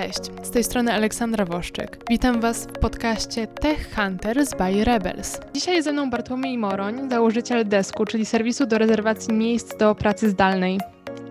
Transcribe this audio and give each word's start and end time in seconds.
Cześć, 0.00 0.30
z 0.42 0.50
tej 0.50 0.64
strony 0.64 0.92
Aleksandra 0.92 1.44
Woszczyk. 1.44 1.98
Witam 2.10 2.40
Was 2.40 2.66
w 2.66 2.72
podcaście 2.72 3.46
Tech 3.46 3.94
Hunters 3.94 4.54
by 4.54 4.84
Rebels. 4.84 5.40
Dzisiaj 5.54 5.82
ze 5.82 5.92
mną 5.92 6.10
Bartłomiej 6.10 6.58
Moroń, 6.58 7.10
założyciel 7.10 7.68
Desku, 7.68 8.04
czyli 8.04 8.26
serwisu 8.26 8.66
do 8.66 8.78
rezerwacji 8.78 9.34
miejsc 9.34 9.76
do 9.76 9.94
pracy 9.94 10.30
zdalnej. 10.30 10.80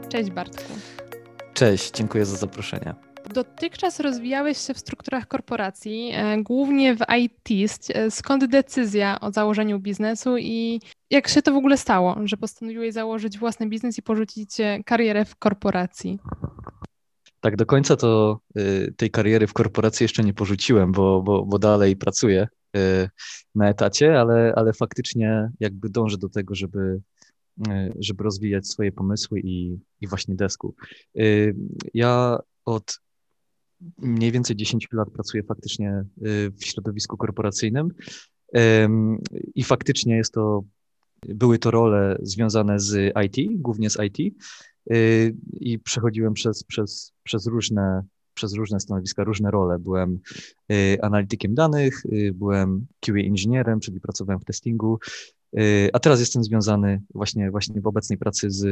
Cześć 0.09 0.31
Bartku. 0.31 0.73
Cześć, 1.53 1.91
dziękuję 1.91 2.25
za 2.25 2.37
zaproszenie. 2.37 2.93
Dotychczas 3.33 3.99
rozwijałeś 3.99 4.57
się 4.57 4.73
w 4.73 4.79
strukturach 4.79 5.27
korporacji, 5.27 6.11
e, 6.13 6.43
głównie 6.43 6.95
w 6.95 6.99
IT. 7.17 7.69
E, 7.93 8.11
skąd 8.11 8.45
decyzja 8.45 9.19
o 9.19 9.31
założeniu 9.31 9.79
biznesu 9.79 10.37
i 10.37 10.81
jak 11.11 11.27
się 11.27 11.41
to 11.41 11.53
w 11.53 11.57
ogóle 11.57 11.77
stało, 11.77 12.15
że 12.23 12.37
postanowiłeś 12.37 12.93
założyć 12.93 13.39
własny 13.39 13.67
biznes 13.67 13.97
i 13.97 14.01
porzucić 14.01 14.59
e, 14.59 14.83
karierę 14.85 15.25
w 15.25 15.35
korporacji? 15.35 16.19
Tak, 17.41 17.55
do 17.55 17.65
końca 17.65 17.95
to 17.95 18.39
y, 18.57 18.93
tej 18.97 19.11
kariery 19.11 19.47
w 19.47 19.53
korporacji 19.53 20.03
jeszcze 20.03 20.23
nie 20.23 20.33
porzuciłem, 20.33 20.91
bo, 20.91 21.21
bo, 21.21 21.45
bo 21.45 21.59
dalej 21.59 21.95
pracuję 21.95 22.47
y, 22.77 23.09
na 23.55 23.69
etacie, 23.69 24.19
ale, 24.19 24.53
ale 24.55 24.73
faktycznie 24.73 25.49
jakby 25.59 25.89
dążę 25.89 26.17
do 26.17 26.29
tego, 26.29 26.55
żeby, 26.55 27.01
y, 27.67 27.93
żeby 27.99 28.23
rozwijać 28.23 28.67
swoje 28.67 28.91
pomysły 28.91 29.39
i, 29.39 29.79
i 30.01 30.07
właśnie 30.07 30.35
desku. 30.35 30.75
Ja 31.93 32.39
od 32.65 32.99
mniej 33.97 34.31
więcej 34.31 34.55
10 34.55 34.87
lat 34.91 35.09
pracuję 35.09 35.43
faktycznie 35.43 36.03
w 36.57 36.65
środowisku 36.65 37.17
korporacyjnym 37.17 37.89
i 39.55 39.63
faktycznie 39.63 40.17
jest 40.17 40.33
to, 40.33 40.63
były 41.27 41.59
to 41.59 41.71
role 41.71 42.17
związane 42.21 42.79
z 42.79 43.13
IT, 43.25 43.61
głównie 43.61 43.89
z 43.89 43.97
IT, 44.03 44.35
i 45.51 45.79
przechodziłem 45.79 46.33
przez, 46.33 46.63
przez, 46.63 47.13
przez 47.23 47.47
różne 47.47 48.03
przez 48.39 48.53
różne 48.53 48.79
stanowiska, 48.79 49.23
różne 49.23 49.51
role. 49.51 49.79
Byłem 49.79 50.19
y, 50.71 50.97
analitykiem 51.01 51.55
danych, 51.55 52.05
y, 52.05 52.33
byłem 52.35 52.87
QA 52.99 53.19
inżynierem, 53.19 53.79
czyli 53.79 53.99
pracowałem 53.99 54.39
w 54.39 54.45
testingu, 54.45 54.99
a 55.93 55.99
teraz 55.99 56.19
jestem 56.19 56.43
związany 56.43 57.01
właśnie, 57.13 57.51
właśnie 57.51 57.81
w 57.81 57.87
obecnej 57.87 58.17
pracy 58.17 58.51
z 58.51 58.65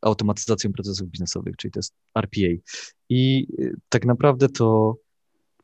automatyzacją 0.00 0.72
procesów 0.72 1.08
biznesowych, 1.08 1.56
czyli 1.56 1.72
to 1.72 1.78
jest 1.78 1.94
RPA. 2.14 2.62
I 3.08 3.46
tak 3.88 4.06
naprawdę 4.06 4.48
to 4.48 4.96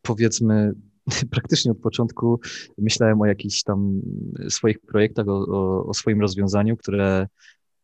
powiedzmy 0.02 0.72
praktycznie 1.34 1.72
od 1.72 1.78
początku 1.78 2.40
myślałem 2.78 3.20
o 3.20 3.26
jakichś 3.26 3.62
tam 3.62 4.00
swoich 4.48 4.80
projektach, 4.80 5.28
o, 5.28 5.46
o, 5.46 5.86
o 5.86 5.94
swoim 5.94 6.20
rozwiązaniu, 6.20 6.76
które 6.76 7.26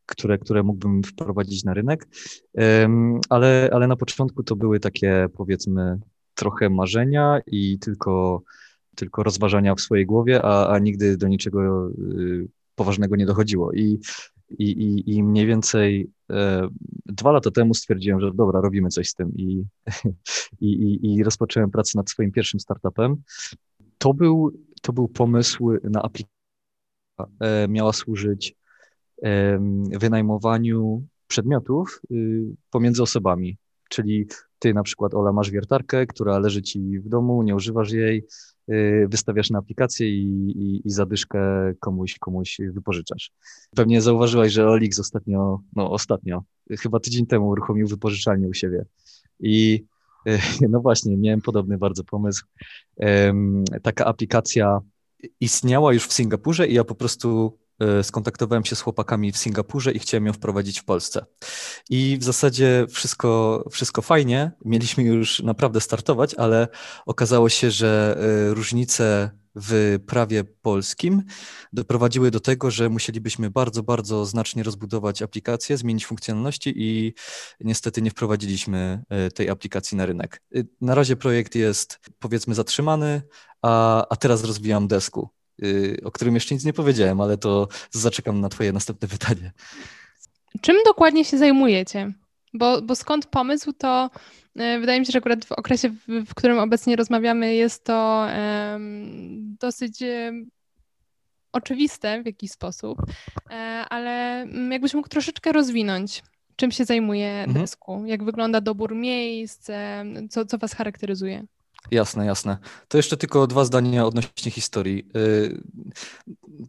które, 0.07 0.39
które 0.39 0.63
mógłbym 0.63 1.03
wprowadzić 1.03 1.65
na 1.65 1.75
rynek, 1.75 2.09
ale, 3.29 3.71
ale 3.73 3.87
na 3.87 3.97
początku 3.97 4.43
to 4.43 4.57
były 4.57 4.81
takie 4.81 5.27
powiedzmy 5.37 5.99
trochę 6.35 6.71
marzenia 6.71 7.41
i 7.47 7.79
tylko, 7.79 8.43
tylko 8.95 9.23
rozważania 9.23 9.75
w 9.75 9.81
swojej 9.81 10.07
głowie, 10.07 10.43
a, 10.43 10.69
a 10.69 10.79
nigdy 10.79 11.17
do 11.17 11.29
niczego 11.29 11.89
y, 11.89 12.49
poważnego 12.75 13.17
nie 13.17 13.27
dochodziło. 13.27 13.73
I, 13.73 14.01
i, 14.51 14.65
i, 14.65 15.15
i 15.15 15.23
mniej 15.23 15.47
więcej 15.47 16.11
e, 16.31 16.69
dwa 17.07 17.33
lata 17.33 17.51
temu 17.51 17.75
stwierdziłem, 17.75 18.21
że 18.21 18.31
dobra, 18.35 18.61
robimy 18.61 18.89
coś 18.89 19.09
z 19.09 19.15
tym 19.15 19.37
i, 19.37 19.65
i, 20.61 20.67
i, 20.67 21.15
i 21.15 21.25
rozpocząłem 21.25 21.71
pracę 21.71 21.99
nad 21.99 22.11
swoim 22.11 22.33
pierwszym 22.33 22.61
startupem. 22.61 23.17
To 23.99 24.15
był, 24.15 24.53
to 24.83 24.93
był 24.93 25.09
pomysł 25.09 25.71
na 25.83 26.03
aplikację, 26.03 26.37
e, 27.41 27.69
miała 27.69 27.93
służyć 27.93 28.56
wynajmowaniu 30.01 31.07
przedmiotów 31.27 32.01
y, 32.11 32.45
pomiędzy 32.71 33.03
osobami. 33.03 33.59
Czyli 33.89 34.27
ty 34.59 34.75
na 34.75 34.83
przykład, 34.83 35.15
Ola, 35.15 35.33
masz 35.33 35.51
wiertarkę, 35.51 36.07
która 36.07 36.39
leży 36.39 36.63
ci 36.63 36.99
w 36.99 37.09
domu, 37.09 37.43
nie 37.43 37.55
używasz 37.55 37.93
jej, 37.93 38.27
y, 38.71 39.07
wystawiasz 39.11 39.51
na 39.51 39.59
aplikację 39.59 40.09
i, 40.09 40.51
i, 40.51 40.89
i 40.89 40.91
zadyszkę 40.91 41.39
komuś, 41.81 42.19
komuś 42.19 42.59
wypożyczasz. 42.73 43.31
Pewnie 43.77 44.03
zauważyłaś, 44.03 44.53
że 44.53 44.69
Olix 44.69 44.99
ostatnio, 44.99 45.61
no 45.77 45.91
ostatnio, 45.91 46.43
chyba 46.71 47.01
tydzień 47.01 47.27
temu 47.27 47.49
uruchomił 47.49 47.87
wypożyczalnię 47.87 48.49
u 48.49 48.55
siebie. 48.55 48.85
I 49.41 49.85
y, 50.29 50.39
no 50.71 50.81
właśnie, 50.81 51.17
miałem 51.17 51.41
podobny 51.41 51.79
bardzo 51.79 52.05
pomysł. 52.05 52.45
Taka 53.83 54.05
aplikacja 54.05 54.81
istniała 55.41 55.93
już 55.93 56.07
w 56.07 56.13
Singapurze 56.13 56.69
i 56.69 56.75
ja 56.75 56.85
po 56.85 56.95
prostu 56.95 57.59
skontaktowałem 58.03 58.65
się 58.65 58.77
z 58.77 58.81
chłopakami 58.81 59.33
w 59.33 59.39
Singapurze 59.39 59.93
i 59.93 59.99
chciałem 59.99 60.27
ją 60.27 60.33
wprowadzić 60.33 60.81
w 60.81 60.85
Polsce. 60.85 61.27
I 61.91 62.19
w 62.21 62.25
zasadzie 62.25 62.87
wszystko, 62.91 63.65
wszystko 63.71 64.03
fajnie, 64.03 64.53
mieliśmy 64.65 65.05
już 65.05 65.43
naprawdę 65.43 65.81
startować, 65.81 66.35
ale 66.35 66.69
okazało 67.07 67.49
się, 67.49 67.71
że 67.71 68.19
e, 68.51 68.55
różnice 68.55 69.31
w 69.57 69.99
prawie 70.07 70.45
polskim 70.45 71.23
doprowadziły 71.73 72.31
do 72.31 72.41
tego, 72.41 72.71
że 72.71 72.89
musielibyśmy 72.89 73.51
bardzo, 73.51 73.83
bardzo 73.83 74.27
znacznie 74.27 74.63
rozbudować 74.63 75.23
aplikację, 75.23 75.77
zmienić 75.77 76.07
funkcjonalności 76.07 76.73
i 76.77 77.15
niestety 77.61 78.03
nie 78.03 78.11
wprowadziliśmy 78.11 79.03
e, 79.09 79.31
tej 79.31 79.51
aplikacji 79.51 79.97
na 79.97 80.07
rynek. 80.07 80.43
Na 80.81 80.95
razie 80.95 81.17
projekt 81.17 81.55
jest 81.55 82.01
powiedzmy 82.19 82.55
zatrzymany, 82.55 83.23
a, 83.63 84.07
a 84.09 84.17
teraz 84.17 84.45
rozwijam 84.45 84.89
desku. 84.89 85.36
Y, 85.63 86.01
o 86.05 86.11
którym 86.11 86.35
jeszcze 86.35 86.55
nic 86.55 86.65
nie 86.65 86.73
powiedziałem, 86.73 87.21
ale 87.21 87.39
to 87.39 87.69
zaczekam 87.91 88.41
na 88.41 88.49
Twoje 88.49 88.73
następne 88.73 89.09
pytanie. 89.09 89.53
Czym 90.61 90.77
dokładnie 90.85 91.25
się 91.25 91.39
zajmujecie? 91.39 92.13
Bo, 92.55 92.83
bo 92.83 92.97
skąd 92.97 93.27
pomysł, 93.27 93.73
to 93.73 94.11
y, 94.61 94.81
wydaje 94.81 95.01
mi 95.01 95.07
się, 95.07 95.13
że 95.13 95.19
akurat 95.19 95.45
w 95.45 95.53
okresie, 95.53 95.91
w, 96.09 96.35
którym 96.35 96.59
obecnie 96.59 96.97
rozmawiamy, 96.97 97.55
jest 97.55 97.85
to 97.85 98.27
um, 98.73 99.57
dosyć 99.61 100.03
um, 100.03 100.51
oczywiste 101.53 102.23
w 102.23 102.27
jakiś 102.27 102.51
sposób, 102.51 102.99
e, 103.51 103.55
ale 103.91 104.43
mm, 104.43 104.73
jakbyś 104.73 104.95
mógł 104.95 105.09
troszeczkę 105.09 105.53
rozwinąć, 105.53 106.23
czym 106.57 106.71
się 106.71 106.85
zajmuje 106.85 107.29
mhm. 107.29 107.61
desku, 107.61 108.03
jak 108.07 108.25
wygląda 108.25 108.61
dobór 108.61 108.95
miejsc, 108.95 109.71
co, 110.31 110.47
co 110.47 110.59
Was 110.59 110.75
charakteryzuje? 110.75 111.45
Jasne, 111.91 112.27
jasne. 112.27 112.59
To 112.89 112.97
jeszcze 112.97 113.17
tylko 113.17 113.47
dwa 113.47 113.65
zdania 113.65 114.07
odnośnie 114.07 114.51
historii. 114.51 115.09
Y, 115.17 115.63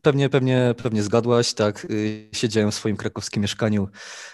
pewnie, 0.02 0.30
pewnie, 0.30 0.76
pewnie 0.78 1.04
zgadłaś, 1.04 1.54
tak. 1.54 1.86
Y, 1.86 2.30
siedziałem 2.34 2.72
w 2.72 2.76
swoim 2.76 2.98
krakowskim 2.98 3.42
mieszkaniu 3.42 3.88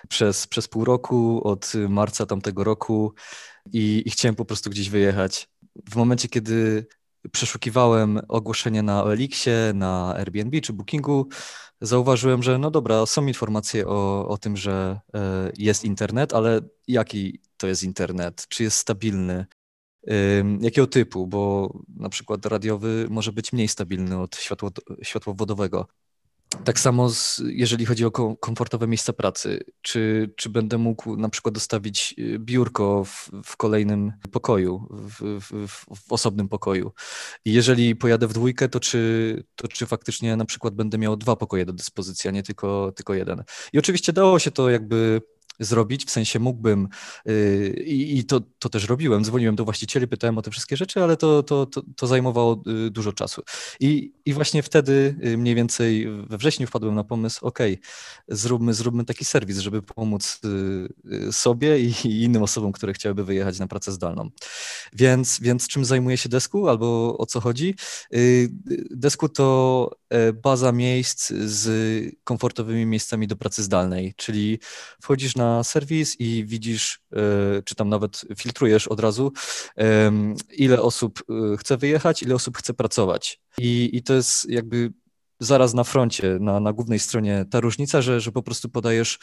przez, 0.09 0.47
przez 0.47 0.67
pół 0.67 0.85
roku, 0.85 1.41
od 1.47 1.73
marca 1.89 2.25
tamtego 2.25 2.63
roku 2.63 3.13
i, 3.73 4.03
i 4.05 4.09
chciałem 4.09 4.35
po 4.35 4.45
prostu 4.45 4.69
gdzieś 4.69 4.89
wyjechać. 4.89 5.49
W 5.89 5.95
momencie, 5.95 6.27
kiedy 6.27 6.85
przeszukiwałem 7.31 8.19
ogłoszenie 8.27 8.83
na 8.83 9.03
OLX-ie, 9.03 9.73
na 9.73 10.15
Airbnb 10.15 10.61
czy 10.61 10.73
Bookingu, 10.73 11.27
zauważyłem, 11.81 12.43
że 12.43 12.57
no 12.57 12.71
dobra, 12.71 13.05
są 13.05 13.27
informacje 13.27 13.87
o, 13.87 14.27
o 14.27 14.37
tym, 14.37 14.57
że 14.57 14.99
e, 15.13 15.51
jest 15.57 15.85
internet, 15.85 16.33
ale 16.33 16.61
jaki 16.87 17.41
to 17.57 17.67
jest 17.67 17.83
internet? 17.83 18.45
Czy 18.49 18.63
jest 18.63 18.77
stabilny? 18.77 19.45
Jakiego 20.61 20.87
typu? 20.87 21.27
Bo 21.27 21.73
na 21.95 22.09
przykład 22.09 22.45
radiowy 22.45 23.07
może 23.09 23.31
być 23.31 23.53
mniej 23.53 23.67
stabilny 23.67 24.19
od 24.19 24.35
światło, 24.35 24.71
światłowodowego. 25.03 25.87
Tak 26.63 26.79
samo 26.79 27.09
z, 27.09 27.41
jeżeli 27.45 27.85
chodzi 27.85 28.05
o 28.05 28.11
komfortowe 28.35 28.87
miejsca 28.87 29.13
pracy. 29.13 29.63
Czy, 29.81 30.33
czy 30.35 30.49
będę 30.49 30.77
mógł 30.77 31.17
na 31.17 31.29
przykład 31.29 31.53
dostawić 31.53 32.15
y, 32.19 32.39
biurko 32.39 33.03
w, 33.03 33.29
w 33.45 33.57
kolejnym 33.57 34.11
pokoju, 34.31 34.87
w, 34.91 35.39
w, 35.41 35.67
w, 35.95 36.11
osobnym 36.11 36.49
pokoju? 36.49 36.91
I 37.45 37.53
jeżeli 37.53 37.95
pojadę 37.95 38.27
w 38.27 38.33
dwójkę, 38.33 38.69
to 38.69 38.79
czy, 38.79 39.43
to 39.55 39.67
czy 39.67 39.85
faktycznie 39.85 40.35
na 40.35 40.45
przykład 40.45 40.75
będę 40.75 40.97
miał 40.97 41.17
dwa 41.17 41.35
pokoje 41.35 41.65
do 41.65 41.73
dyspozycji, 41.73 42.27
a 42.27 42.31
nie 42.31 42.43
tylko, 42.43 42.91
tylko 42.95 43.13
jeden? 43.13 43.43
I 43.73 43.79
oczywiście 43.79 44.13
dało 44.13 44.39
się 44.39 44.51
to 44.51 44.69
jakby 44.69 45.21
zrobić, 45.59 46.05
w 46.05 46.11
sensie 46.11 46.39
mógłbym 46.39 46.87
yy, 47.25 47.69
i 47.85 48.23
to, 48.25 48.41
to 48.59 48.69
też 48.69 48.87
robiłem, 48.87 49.23
dzwoniłem 49.23 49.55
do 49.55 49.65
właścicieli, 49.65 50.07
pytałem 50.07 50.37
o 50.37 50.41
te 50.41 50.51
wszystkie 50.51 50.77
rzeczy, 50.77 51.03
ale 51.03 51.17
to, 51.17 51.43
to, 51.43 51.65
to, 51.65 51.81
to 51.95 52.07
zajmowało 52.07 52.63
yy, 52.65 52.89
dużo 52.91 53.13
czasu. 53.13 53.41
I, 53.79 54.13
I 54.25 54.33
właśnie 54.33 54.63
wtedy 54.63 55.15
yy, 55.21 55.37
mniej 55.37 55.55
więcej 55.55 56.07
we 56.29 56.37
wrześniu 56.37 56.67
wpadłem 56.67 56.95
na 56.95 57.03
pomysł, 57.03 57.45
ok, 57.45 57.59
zróbmy, 58.27 58.73
zróbmy 58.73 59.05
taki 59.05 59.25
serwis, 59.25 59.57
żeby 59.57 59.81
pomóc 59.81 60.41
sobie 61.31 61.79
i, 61.79 61.93
i 62.05 62.23
innym 62.23 62.43
osobom, 62.43 62.71
które 62.71 62.93
chciałyby 62.93 63.23
wyjechać 63.23 63.59
na 63.59 63.67
pracę 63.67 63.91
zdalną. 63.91 64.29
Więc, 64.93 65.39
więc 65.41 65.67
czym 65.67 65.85
zajmuje 65.85 66.17
się 66.17 66.29
Desku 66.29 66.69
albo 66.69 67.17
o 67.17 67.25
co 67.25 67.41
chodzi? 67.41 67.75
Desku 68.91 69.29
to 69.29 69.89
E, 70.13 70.33
baza 70.33 70.71
miejsc 70.71 71.33
z 71.45 72.15
komfortowymi 72.23 72.85
miejscami 72.85 73.27
do 73.27 73.35
pracy 73.35 73.63
zdalnej, 73.63 74.13
czyli 74.17 74.59
wchodzisz 75.01 75.35
na 75.35 75.42
serwis 75.63 76.19
i 76.19 76.45
widzisz, 76.45 77.01
e, 77.13 77.61
czy 77.65 77.75
tam 77.75 77.89
nawet 77.89 78.25
filtrujesz 78.37 78.87
od 78.87 78.99
razu, 78.99 79.31
ile 80.57 80.81
osób 80.81 81.23
e, 81.29 81.57
chce 81.57 81.77
wyjechać, 81.77 82.23
ile 82.23 82.35
osób 82.35 82.57
chce 82.57 82.73
pracować. 82.73 83.41
I, 83.57 83.89
i 83.93 84.03
to 84.03 84.13
jest 84.13 84.49
jakby 84.49 84.93
zaraz 85.39 85.73
na 85.73 85.83
froncie, 85.83 86.37
na, 86.39 86.59
na 86.59 86.73
głównej 86.73 86.99
stronie 86.99 87.45
ta 87.51 87.59
różnica, 87.59 88.01
że, 88.01 88.21
że 88.21 88.31
po 88.31 88.43
prostu 88.43 88.69
podajesz 88.69 89.19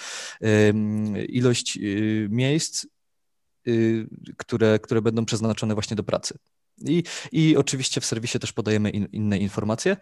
ilość 1.28 1.78
miejsc 2.28 2.86
które, 4.36 4.78
które 4.78 5.02
będą 5.02 5.24
przeznaczone 5.24 5.74
właśnie 5.74 5.96
do 5.96 6.02
pracy. 6.02 6.34
I, 6.84 7.02
i 7.32 7.56
oczywiście 7.56 8.00
w 8.00 8.06
serwisie 8.06 8.38
też 8.38 8.52
podajemy 8.52 8.90
in, 8.90 9.08
inne 9.12 9.38
informacje. 9.38 9.96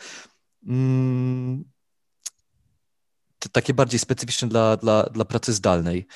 Takie 3.53 3.75
bardziej 3.75 4.01
specyficzne 4.01 4.49
dla, 4.49 4.77
dla, 4.77 5.03
dla 5.03 5.25
pracy 5.25 5.53
zdalnej. 5.53 6.07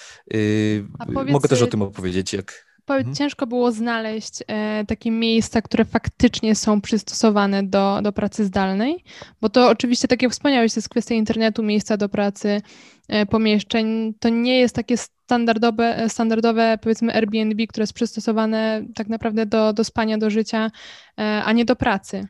Mogę 1.08 1.48
też 1.48 1.62
o 1.62 1.66
tym 1.66 1.82
opowiedzieć, 1.82 2.32
jak, 2.32 2.64
Powiedz, 2.84 3.06
mhm. 3.06 3.16
ciężko 3.16 3.46
było 3.46 3.72
znaleźć 3.72 4.42
e, 4.46 4.84
takie 4.88 5.10
miejsca, 5.10 5.62
które 5.62 5.84
faktycznie 5.84 6.54
są 6.54 6.80
przystosowane 6.80 7.62
do, 7.62 8.00
do 8.02 8.12
pracy 8.12 8.44
zdalnej, 8.44 9.04
bo 9.40 9.48
to 9.48 9.68
oczywiście, 9.68 10.08
tak 10.08 10.22
jak 10.22 10.32
wspomniałeś, 10.32 10.74
to 10.74 10.78
jest 10.78 10.88
kwestia 10.88 11.14
internetu, 11.14 11.62
miejsca 11.62 11.96
do 11.96 12.08
pracy, 12.08 12.62
e, 13.08 13.26
pomieszczeń. 13.26 14.14
To 14.20 14.28
nie 14.28 14.58
jest 14.60 14.74
takie 14.74 14.96
standardowe, 14.96 15.96
e, 15.96 16.08
standardowe 16.08 16.78
powiedzmy 16.82 17.14
Airbnb, 17.14 17.66
które 17.66 17.82
jest 17.82 17.92
przystosowane 17.92 18.84
tak 18.94 19.08
naprawdę 19.08 19.46
do, 19.46 19.72
do 19.72 19.84
spania, 19.84 20.18
do 20.18 20.30
życia, 20.30 20.70
a 21.44 21.52
nie 21.52 21.64
do 21.64 21.76
pracy. 21.76 22.28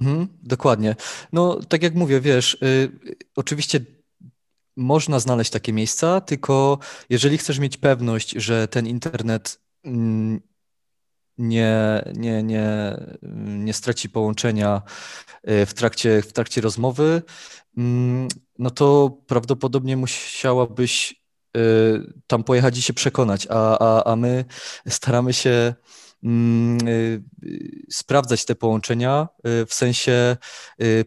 Mhm, 0.00 0.28
dokładnie. 0.42 0.96
No, 1.32 1.60
tak 1.68 1.82
jak 1.82 1.94
mówię, 1.94 2.20
wiesz, 2.20 2.54
y, 2.54 2.90
oczywiście 3.36 3.80
można 4.76 5.20
znaleźć 5.20 5.50
takie 5.50 5.72
miejsca, 5.72 6.20
tylko 6.20 6.78
jeżeli 7.08 7.38
chcesz 7.38 7.58
mieć 7.58 7.76
pewność, 7.76 8.30
że 8.30 8.68
ten 8.68 8.86
internet 8.86 9.60
mm, 9.84 10.40
nie, 11.38 12.02
nie, 12.14 12.42
nie, 12.42 12.96
nie 13.46 13.72
straci 13.72 14.08
połączenia 14.08 14.82
y, 15.48 15.66
w 15.66 15.74
trakcie, 15.74 16.22
w 16.22 16.32
trakcie 16.32 16.60
rozmowy, 16.60 17.22
mm, 17.76 18.28
no 18.58 18.70
to 18.70 19.18
prawdopodobnie 19.26 19.96
musiałabyś 19.96 21.22
y, 21.56 21.60
tam 22.26 22.44
pojechać 22.44 22.78
i 22.78 22.82
się 22.82 22.92
przekonać, 22.92 23.46
a, 23.50 23.78
a, 23.78 24.12
a 24.12 24.16
my 24.16 24.44
staramy 24.88 25.32
się 25.32 25.74
sprawdzać 27.90 28.44
te 28.44 28.54
połączenia, 28.54 29.28
y, 29.62 29.66
w 29.66 29.74
sensie 29.74 30.36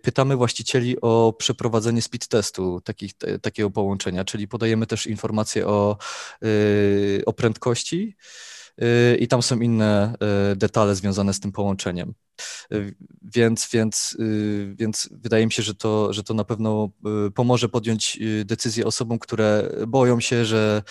pytamy 0.01 0.35
właścicieli 0.35 1.01
o 1.01 1.33
przeprowadzenie 1.37 2.01
speed 2.01 2.27
testu 2.27 2.81
takich, 2.81 3.11
takiego 3.41 3.69
połączenia, 3.69 4.25
czyli 4.25 4.47
podajemy 4.47 4.87
też 4.87 5.07
informacje 5.07 5.67
o, 5.67 5.97
o 7.25 7.33
prędkości 7.33 8.15
i 9.19 9.27
tam 9.27 9.43
są 9.43 9.59
inne 9.59 10.15
detale 10.55 10.95
związane 10.95 11.33
z 11.33 11.39
tym 11.39 11.51
połączeniem. 11.51 12.13
Więc, 13.21 13.69
więc, 13.73 14.17
więc 14.75 15.09
wydaje 15.11 15.45
mi 15.45 15.51
się, 15.51 15.63
że 15.63 15.75
to, 15.75 16.13
że 16.13 16.23
to 16.23 16.33
na 16.33 16.43
pewno 16.43 16.89
pomoże 17.35 17.69
podjąć 17.69 18.19
decyzję 18.45 18.85
osobom, 18.85 19.19
które 19.19 19.69
boją 19.87 20.19
się, 20.19 20.45
że 20.45 20.83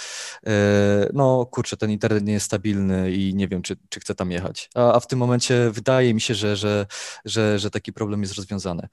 no 1.13 1.47
kurczę, 1.47 1.77
ten 1.77 1.91
internet 1.91 2.25
nie 2.25 2.33
jest 2.33 2.47
stabilny 2.47 3.13
i 3.13 3.35
nie 3.35 3.49
wiem, 3.49 3.63
czy, 3.63 3.77
czy 3.89 4.01
chcę 4.01 4.15
tam 4.15 4.31
jechać. 4.31 4.71
A, 4.75 4.93
a 4.93 5.01
w 5.01 5.07
tym 5.07 5.19
momencie 5.19 5.71
wydaje 5.71 6.15
mi 6.15 6.21
się, 6.21 6.35
że, 6.35 6.57
że, 6.57 6.87
że, 7.25 7.59
że 7.59 7.71
taki 7.71 7.93
problem 7.93 8.23
jest 8.23 8.35
rozwiązany. 8.35 8.89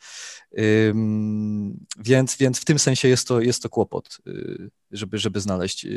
Więc, 1.99 2.37
więc 2.37 2.59
w 2.59 2.65
tym 2.65 2.79
sensie 2.79 3.07
jest 3.07 3.27
to, 3.27 3.41
jest 3.41 3.63
to 3.63 3.69
kłopot, 3.69 4.17
żeby, 4.91 5.17
żeby 5.17 5.41
znaleźć 5.41 5.87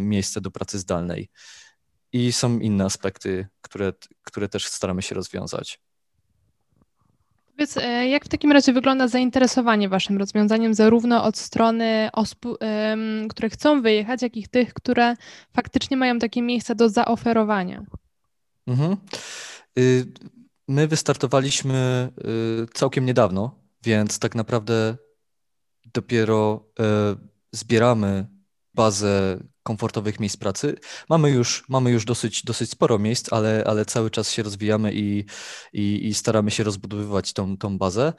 miejsce 0.00 0.40
do 0.40 0.50
pracy 0.50 0.78
zdalnej 0.78 1.28
i 2.14 2.32
są 2.32 2.58
inne 2.58 2.84
aspekty, 2.84 3.46
które, 3.60 3.92
które 4.22 4.48
też 4.48 4.66
staramy 4.66 5.02
się 5.02 5.14
rozwiązać. 5.14 5.80
Powiedz, 7.46 7.76
e, 7.76 8.08
jak 8.08 8.24
w 8.24 8.28
takim 8.28 8.52
razie 8.52 8.72
wygląda 8.72 9.08
zainteresowanie 9.08 9.88
Waszym 9.88 10.18
rozwiązaniem, 10.18 10.74
zarówno 10.74 11.24
od 11.24 11.38
strony 11.38 12.08
osób, 12.12 12.58
które 13.30 13.50
chcą 13.50 13.82
wyjechać, 13.82 14.22
jak 14.22 14.36
i 14.36 14.48
tych, 14.48 14.74
które 14.74 15.14
faktycznie 15.52 15.96
mają 15.96 16.18
takie 16.18 16.42
miejsca 16.42 16.74
do 16.74 16.88
zaoferowania? 16.88 17.84
Mhm. 18.66 18.96
Y, 19.78 20.06
my 20.68 20.88
wystartowaliśmy 20.88 22.08
y, 22.64 22.66
całkiem 22.74 23.06
niedawno, 23.06 23.58
więc 23.82 24.18
tak 24.18 24.34
naprawdę 24.34 24.96
dopiero 25.94 26.66
e, 26.80 26.84
zbieramy 27.52 28.26
bazę 28.74 29.38
komfortowych 29.64 30.20
miejsc 30.20 30.36
pracy. 30.36 30.76
Mamy 31.08 31.30
już, 31.30 31.64
mamy 31.68 31.90
już 31.90 32.04
dosyć, 32.04 32.44
dosyć 32.44 32.70
sporo 32.70 32.98
miejsc, 32.98 33.32
ale, 33.32 33.64
ale 33.66 33.84
cały 33.84 34.10
czas 34.10 34.30
się 34.30 34.42
rozwijamy 34.42 34.94
i, 34.94 35.24
i, 35.72 36.06
i 36.06 36.14
staramy 36.14 36.50
się 36.50 36.64
rozbudowywać 36.64 37.32
tą, 37.32 37.56
tą 37.56 37.78
bazę. 37.78 38.12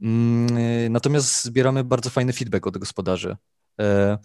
Mm, 0.00 0.92
natomiast 0.92 1.44
zbieramy 1.44 1.84
bardzo 1.84 2.10
fajny 2.10 2.32
feedback 2.32 2.66
od 2.66 2.78
gospodarzy. 2.78 3.36
E, 3.80 4.18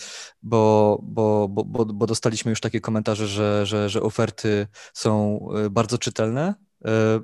bo, 0.44 1.00
bo, 1.03 1.47
bo, 1.47 1.85
bo 1.85 2.07
dostaliśmy 2.07 2.50
już 2.50 2.62
takie 2.62 2.81
komentarze, 2.81 3.27
że, 3.27 3.65
że, 3.65 3.89
że 3.89 4.01
oferty 4.01 4.68
są 4.94 5.39
e, 5.56 5.69
bardzo 5.69 5.97
czytelne 5.97 6.56
e, 6.85 7.19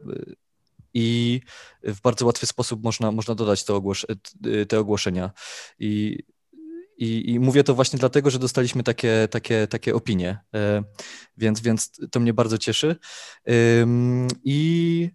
i 0.94 1.42
w 1.84 2.02
bardzo 2.02 2.26
łatwy 2.26 2.46
sposób 2.46 2.84
można, 2.84 3.12
można 3.12 3.36
dodać 3.36 3.64
te, 3.64 3.74
ogłos 3.74 4.06
te 4.68 4.80
ogłoszenia. 4.80 5.32
I 5.80 6.20
i, 7.04 7.32
I, 7.32 7.40
mówię 7.40 7.64
to 7.64 7.76
właśnie 7.76 8.00
dlatego, 8.00 8.30
że 8.30 8.40
dostaliśmy 8.40 8.84
takie, 8.84 9.28
takie, 9.32 9.68
takie 9.68 9.96
opinie, 9.96 10.40
e, 10.56 10.84
więc, 11.38 11.62
więc 11.62 11.92
to 12.12 12.20
mnie 12.20 12.34
bardzo 12.34 12.58
cieszy. 12.58 12.96
I 14.44 15.10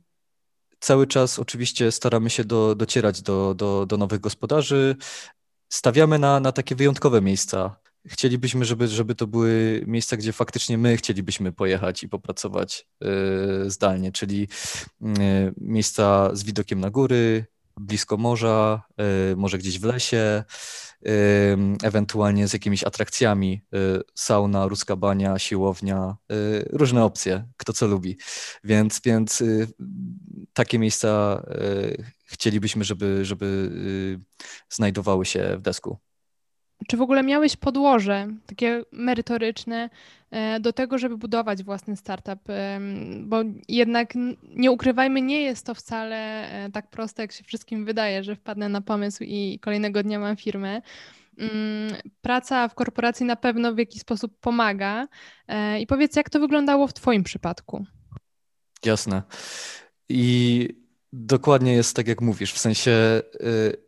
cały 0.80 1.06
czas 1.06 1.38
oczywiście 1.38 1.92
staramy 1.92 2.30
się 2.30 2.44
do, 2.44 2.74
docierać 2.74 3.22
do, 3.22 3.54
do, 3.54 3.86
do 3.86 3.96
nowych 3.96 4.20
gospodarzy. 4.20 4.96
Stawiamy 5.68 6.18
na, 6.18 6.40
na 6.40 6.52
takie 6.52 6.74
wyjątkowe 6.74 7.20
miejsca. 7.20 7.76
Chcielibyśmy, 8.06 8.64
żeby, 8.64 8.88
żeby 8.88 9.14
to 9.14 9.26
były 9.26 9.84
miejsca, 9.86 10.16
gdzie 10.16 10.32
faktycznie 10.32 10.78
my 10.78 10.96
chcielibyśmy 10.96 11.52
pojechać 11.52 12.02
i 12.02 12.08
popracować 12.08 12.86
e, 13.02 13.70
zdalnie, 13.70 14.12
czyli 14.12 14.48
miejsca 15.56 16.30
z 16.32 16.44
widokiem 16.44 16.80
na 16.80 16.90
góry, 16.90 17.46
blisko 17.76 18.16
morza, 18.16 18.82
e, 18.96 19.36
może 19.36 19.58
gdzieś 19.58 19.78
w 19.78 19.84
lesie 19.84 20.44
ewentualnie 21.82 22.48
z 22.48 22.52
jakimiś 22.52 22.84
atrakcjami, 22.84 23.62
y, 23.74 24.02
sauna, 24.14 24.68
ruska 24.68 24.96
bania, 24.96 25.38
siłownia, 25.38 26.16
y, 26.32 26.68
różne 26.72 27.04
opcje, 27.04 27.48
kto 27.56 27.72
co 27.72 27.86
lubi. 27.86 28.18
Więc, 28.64 29.00
więc 29.04 29.40
y, 29.40 29.68
takie 30.52 30.78
miejsca 30.78 31.42
chcielibyśmy, 32.24 32.84
żeby, 32.84 33.24
żeby 33.24 33.70
znajdowały 34.70 35.26
się 35.26 35.56
w 35.58 35.62
desku. 35.62 35.98
Czy 36.90 36.96
w 36.96 37.02
ogóle 37.02 37.22
miałeś 37.22 37.56
podłoże 37.56 38.28
takie 38.46 38.82
merytoryczne 38.92 39.90
e, 40.30 40.60
do 40.60 40.72
tego, 40.72 40.98
żeby 40.98 41.16
budować 41.16 41.64
własny 41.64 41.96
startup? 41.96 42.40
Bo 43.20 43.36
jednak 43.68 44.12
nie 44.42 44.70
ukrywajmy, 44.70 45.22
nie 45.22 45.42
jest 45.42 45.66
to 45.66 45.74
wcale 45.74 46.16
e, 46.50 46.70
tak 46.70 46.90
proste, 46.90 47.22
jak 47.22 47.32
się 47.32 47.44
wszystkim 47.44 47.84
wydaje, 47.84 48.24
że 48.24 48.36
wpadnę 48.36 48.68
na 48.68 48.80
pomysł 48.80 49.24
i 49.24 49.58
kolejnego 49.62 50.02
dnia 50.02 50.18
mam 50.18 50.36
firmę. 50.36 50.82
Mm, 51.38 51.94
praca 52.20 52.68
w 52.68 52.74
korporacji 52.74 53.26
na 53.26 53.36
pewno 53.36 53.74
w 53.74 53.78
jakiś 53.78 54.00
sposób 54.00 54.38
pomaga. 54.40 55.08
E, 55.48 55.80
I 55.80 55.86
powiedz, 55.86 56.16
jak 56.16 56.30
to 56.30 56.40
wyglądało 56.40 56.86
w 56.86 56.94
Twoim 56.94 57.24
przypadku? 57.24 57.84
Jasne. 58.84 59.22
I 60.08 60.68
dokładnie 61.12 61.72
jest 61.72 61.96
tak, 61.96 62.08
jak 62.08 62.20
mówisz. 62.20 62.52
W 62.52 62.58
sensie 62.58 63.22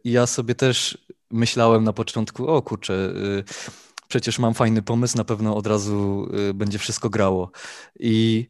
ja 0.04 0.26
sobie 0.26 0.54
też 0.54 0.98
myślałem 1.30 1.84
na 1.84 1.92
początku, 1.92 2.48
o 2.48 2.62
kurczę, 2.62 2.94
y, 2.94 3.44
przecież 4.08 4.38
mam 4.38 4.54
fajny 4.54 4.82
pomysł, 4.82 5.16
na 5.16 5.24
pewno 5.24 5.56
od 5.56 5.66
razu 5.66 6.28
y, 6.50 6.54
będzie 6.54 6.78
wszystko 6.78 7.10
grało. 7.10 7.50
I 8.00 8.46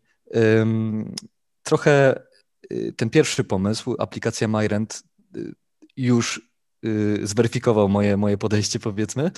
trochę 1.62 2.22
y, 2.72 2.92
ten 2.96 3.10
pierwszy 3.10 3.44
pomysł, 3.44 3.96
aplikacja 3.98 4.48
MyRent, 4.48 5.02
już 5.96 6.50
zweryfikował 7.22 7.88
moje, 7.88 8.16
moje 8.16 8.38
podejście, 8.38 8.78
powiedzmy. 8.78 9.30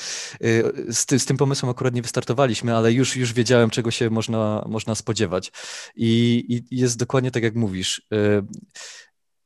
Z, 0.91 1.07
ty, 1.07 1.19
z, 1.19 1.27
tym 1.27 1.37
pomysłem 1.37 1.71
akurat 1.71 1.95
nie 1.95 2.03
wystartowaliśmy, 2.03 2.77
ale 2.77 2.93
już, 2.93 3.17
już 3.17 3.33
wiedziałem, 3.33 3.71
czego 3.71 3.91
się 3.91 4.11
można, 4.11 4.65
można 4.69 4.95
spodziewać. 4.95 5.53
I, 5.97 6.45
I 6.49 6.79
jest 6.79 6.99
dokładnie 6.99 7.31
tak, 7.31 7.43
jak 7.43 7.55
mówisz 7.55 8.03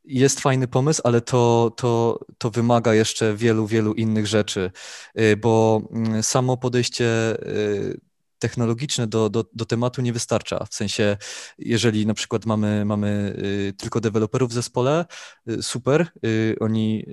jest 0.07 0.41
fajny 0.41 0.69
pomysł, 0.69 1.01
ale 1.05 1.21
to, 1.21 1.73
to, 1.77 2.21
to 2.39 2.51
wymaga 2.51 2.95
jeszcze 2.95 3.35
wielu, 3.35 3.67
wielu 3.67 3.95
innych 3.95 4.27
rzeczy, 4.27 4.71
y, 5.21 5.37
bo 5.37 5.83
mm, 5.93 6.23
samo 6.23 6.57
podejście 6.57 7.37
y, 7.49 8.01
technologiczne 8.39 9.07
do, 9.07 9.31
do, 9.31 9.45
do 9.53 9.65
tematu 9.65 10.03
nie 10.03 10.13
wystarcza. 10.13 10.65
W 10.71 10.75
sensie, 10.75 11.17
jeżeli 11.59 12.07
na 12.07 12.15
przykład 12.15 12.47
mamy, 12.47 12.85
mamy 12.85 13.37
y, 13.39 13.73
tylko 13.73 14.01
deweloperów 14.01 14.51
w 14.51 14.55
zespole, 14.55 15.05
super, 15.61 16.07
oni 16.61 17.07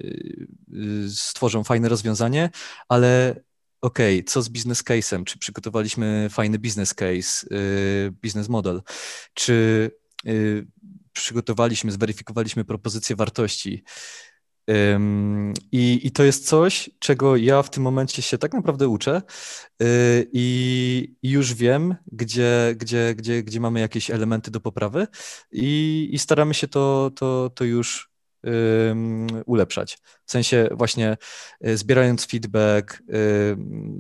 stworzą 1.09 1.63
fajne 1.63 1.89
rozwiązanie, 1.89 2.49
ale 2.89 3.35
okay, 3.81 4.23
co 4.23 4.41
z 4.41 4.49
business 4.49 4.83
case'em? 4.83 5.23
Czy 5.23 5.39
przygotowaliśmy 5.39 6.27
fajny 6.29 6.59
business 6.59 6.93
case, 6.93 7.47
business 8.23 8.49
model? 8.49 8.81
Czy 9.33 9.91
przygotowaliśmy, 11.13 11.91
zweryfikowaliśmy 11.91 12.65
propozycję 12.65 13.15
wartości. 13.15 13.83
I, 15.71 16.01
I 16.03 16.11
to 16.11 16.23
jest 16.23 16.47
coś, 16.47 16.89
czego 16.99 17.35
ja 17.35 17.63
w 17.63 17.69
tym 17.69 17.83
momencie 17.83 18.21
się 18.21 18.37
tak 18.37 18.53
naprawdę 18.53 18.87
uczę 18.87 19.21
y, 19.81 20.29
i, 20.33 21.15
i 21.21 21.29
już 21.29 21.53
wiem, 21.53 21.95
gdzie, 22.11 22.75
gdzie, 22.77 23.15
gdzie, 23.15 23.43
gdzie 23.43 23.59
mamy 23.59 23.79
jakieś 23.79 24.11
elementy 24.11 24.51
do 24.51 24.59
poprawy 24.59 25.07
i, 25.51 26.09
i 26.11 26.19
staramy 26.19 26.53
się 26.53 26.67
to, 26.67 27.11
to, 27.15 27.49
to 27.55 27.63
już 27.63 28.13
ulepszać. 29.45 29.97
W 30.25 30.31
sensie 30.31 30.69
właśnie 30.71 31.17
y, 31.67 31.77
zbierając 31.77 32.25
feedback, 32.25 33.03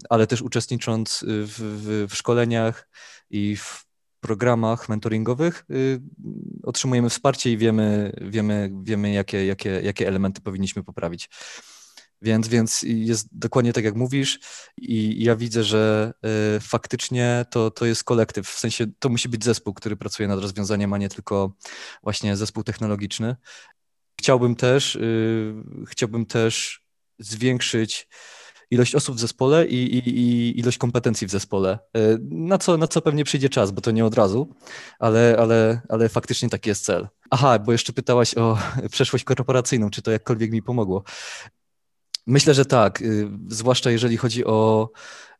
ale 0.09 0.27
też 0.27 0.41
uczestnicząc 0.41 1.25
w, 1.27 1.47
w, 1.47 2.11
w 2.11 2.15
szkoleniach 2.15 2.89
i 3.29 3.55
w 3.55 3.85
programach 4.23 4.89
mentoringowych 4.89 5.65
y, 5.71 6.01
otrzymujemy 6.63 7.09
wsparcie 7.09 7.51
i 7.51 7.57
wiemy, 7.57 8.13
wiemy, 8.21 8.71
wiemy 8.83 9.13
jakie, 9.13 9.45
jakie, 9.45 9.69
jakie 9.83 10.07
elementy 10.07 10.41
powinniśmy 10.41 10.83
poprawić. 10.83 11.29
Więc, 12.21 12.47
więc 12.47 12.81
jest 12.83 13.27
dokładnie 13.31 13.73
tak, 13.73 13.83
jak 13.83 13.95
mówisz, 13.95 14.39
i 14.77 15.23
ja 15.23 15.35
widzę, 15.35 15.63
że 15.63 16.13
y, 16.57 16.59
faktycznie 16.59 17.45
to, 17.49 17.71
to 17.71 17.85
jest 17.85 18.03
kolektyw. 18.03 18.49
W 18.49 18.59
sensie 18.59 18.85
to 18.99 19.09
musi 19.09 19.29
być 19.29 19.43
zespół, 19.43 19.73
który 19.73 19.95
pracuje 19.95 20.27
nad 20.27 20.39
rozwiązaniem, 20.39 20.93
a 20.93 20.97
nie 20.97 21.09
tylko 21.09 21.53
właśnie 22.03 22.37
zespół 22.37 22.63
technologiczny. 22.63 23.35
Chciałbym 24.19 24.55
też, 24.55 24.95
y, 24.95 25.53
chciałbym 25.87 26.25
też 26.25 26.83
zwiększyć 27.19 28.07
ilość 28.73 28.95
osób 28.95 29.15
w 29.15 29.19
zespole 29.19 29.65
i, 29.65 29.97
i, 29.97 30.09
i, 30.09 30.59
ilość 30.59 30.77
kompetencji 30.77 31.27
w 31.27 31.31
zespole. 31.31 31.79
E, 31.95 31.99
na 32.29 32.57
co, 32.57 32.77
na 32.77 32.87
co 32.87 33.01
pewnie 33.01 33.23
przyjdzie 33.23 33.49
czas, 33.49 33.71
bo 33.71 33.81
to 33.81 33.91
nie 33.91 34.05
od 34.05 34.15
razu, 34.15 34.55
ale, 34.99 35.35
ale, 35.39 35.81
ale 35.89 36.09
faktycznie 36.09 36.49
taki 36.49 36.69
jest 36.69 36.85
cel. 36.85 37.07
Aha, 37.29 37.59
bo 37.59 37.71
jeszcze 37.71 37.93
pytałaś 37.93 38.37
o 38.37 38.57
przeszłość 38.91 39.23
korporacyjną, 39.23 39.89
czy 39.89 40.01
to 40.01 40.11
jakkolwiek 40.11 40.51
mi 40.51 40.61
pomogło. 40.61 41.03
Myślę, 42.27 42.53
że 42.53 42.65
tak, 42.65 43.01
y, 43.01 43.29
zwłaszcza 43.47 43.91
jeżeli 43.91 44.17
chodzi 44.17 44.45
o 44.45 44.89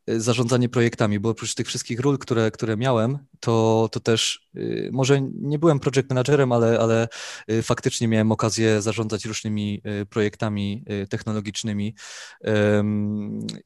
zarządzanie 0.07 0.69
projektami, 0.69 1.19
bo 1.19 1.29
oprócz 1.29 1.53
tych 1.53 1.67
wszystkich 1.67 2.00
ról, 2.00 2.17
które, 2.17 2.51
które 2.51 2.77
miałem, 2.77 3.17
to, 3.39 3.89
to 3.91 4.00
też 4.00 4.50
y, 4.55 4.89
może 4.93 5.22
nie 5.22 5.60
byłem 5.60 5.79
project 5.79 6.10
managerem, 6.10 6.51
ale, 6.51 6.79
ale 6.79 7.07
y, 7.51 7.63
faktycznie 7.63 8.07
miałem 8.07 8.31
okazję 8.31 8.81
zarządzać 8.81 9.25
różnymi 9.25 9.81
projektami 10.10 10.86
technologicznymi 11.10 11.95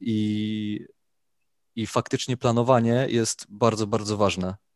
i, 0.00 0.80
i 1.76 1.86
faktycznie 1.86 2.36
planowanie 2.36 3.06
jest 3.08 3.46
bardzo, 3.48 3.86
bardzo 3.86 4.16
ważne. 4.16 4.67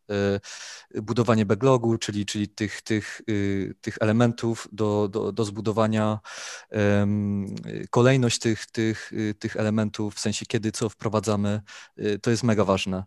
Y, 0.97 1.03
budowanie 1.03 1.47
backlogu, 1.47 1.99
czyli, 1.99 2.27
czyli 2.27 2.49
tych, 2.49 2.83
tych, 2.83 3.23
y, 3.29 3.75
tych 3.81 3.97
elementów 4.01 4.69
do, 4.73 5.09
do, 5.09 5.33
do 5.33 5.45
zbudowania, 5.45 6.21
kolejność 7.91 8.39
tych, 8.39 8.67
tych, 8.67 9.13
y, 9.13 9.35
tych 9.35 9.57
elementów, 9.57 10.15
w 10.15 10.21
sensie 10.21 10.47
kiedy 10.47 10.73
co 10.73 10.89
wprowadzamy, 10.89 11.61
to 12.23 12.31
jest 12.31 12.43
mega 12.43 12.65
ważne. 12.65 13.05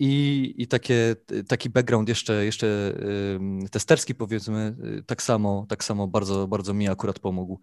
I, 0.00 0.54
i 0.58 0.66
takie, 0.68 1.16
taki 1.48 1.70
background 1.70 2.08
jeszcze, 2.08 2.44
jeszcze 2.44 2.94
testerski 3.70 4.14
powiedzmy, 4.14 4.76
tak 5.06 5.22
samo, 5.22 5.66
tak 5.68 5.84
samo 5.84 6.08
bardzo, 6.08 6.48
bardzo 6.48 6.74
mi 6.74 6.88
akurat 6.88 7.18
pomógł. 7.18 7.60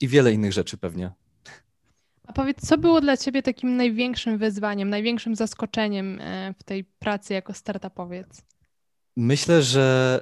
I 0.00 0.08
wiele 0.08 0.32
innych 0.32 0.52
rzeczy 0.52 0.78
pewnie. 0.78 1.12
A 2.26 2.32
powiedz, 2.32 2.68
co 2.68 2.78
było 2.78 3.00
dla 3.00 3.16
Ciebie 3.16 3.42
takim 3.42 3.76
największym 3.76 4.38
wyzwaniem, 4.38 4.90
największym 4.90 5.36
zaskoczeniem 5.36 6.20
e, 6.20 6.54
w 6.58 6.62
tej 6.62 6.84
pracy 6.84 7.34
jako 7.34 7.54
startupowiec? 7.54 8.42
Myślę, 9.16 9.62
że 9.62 10.20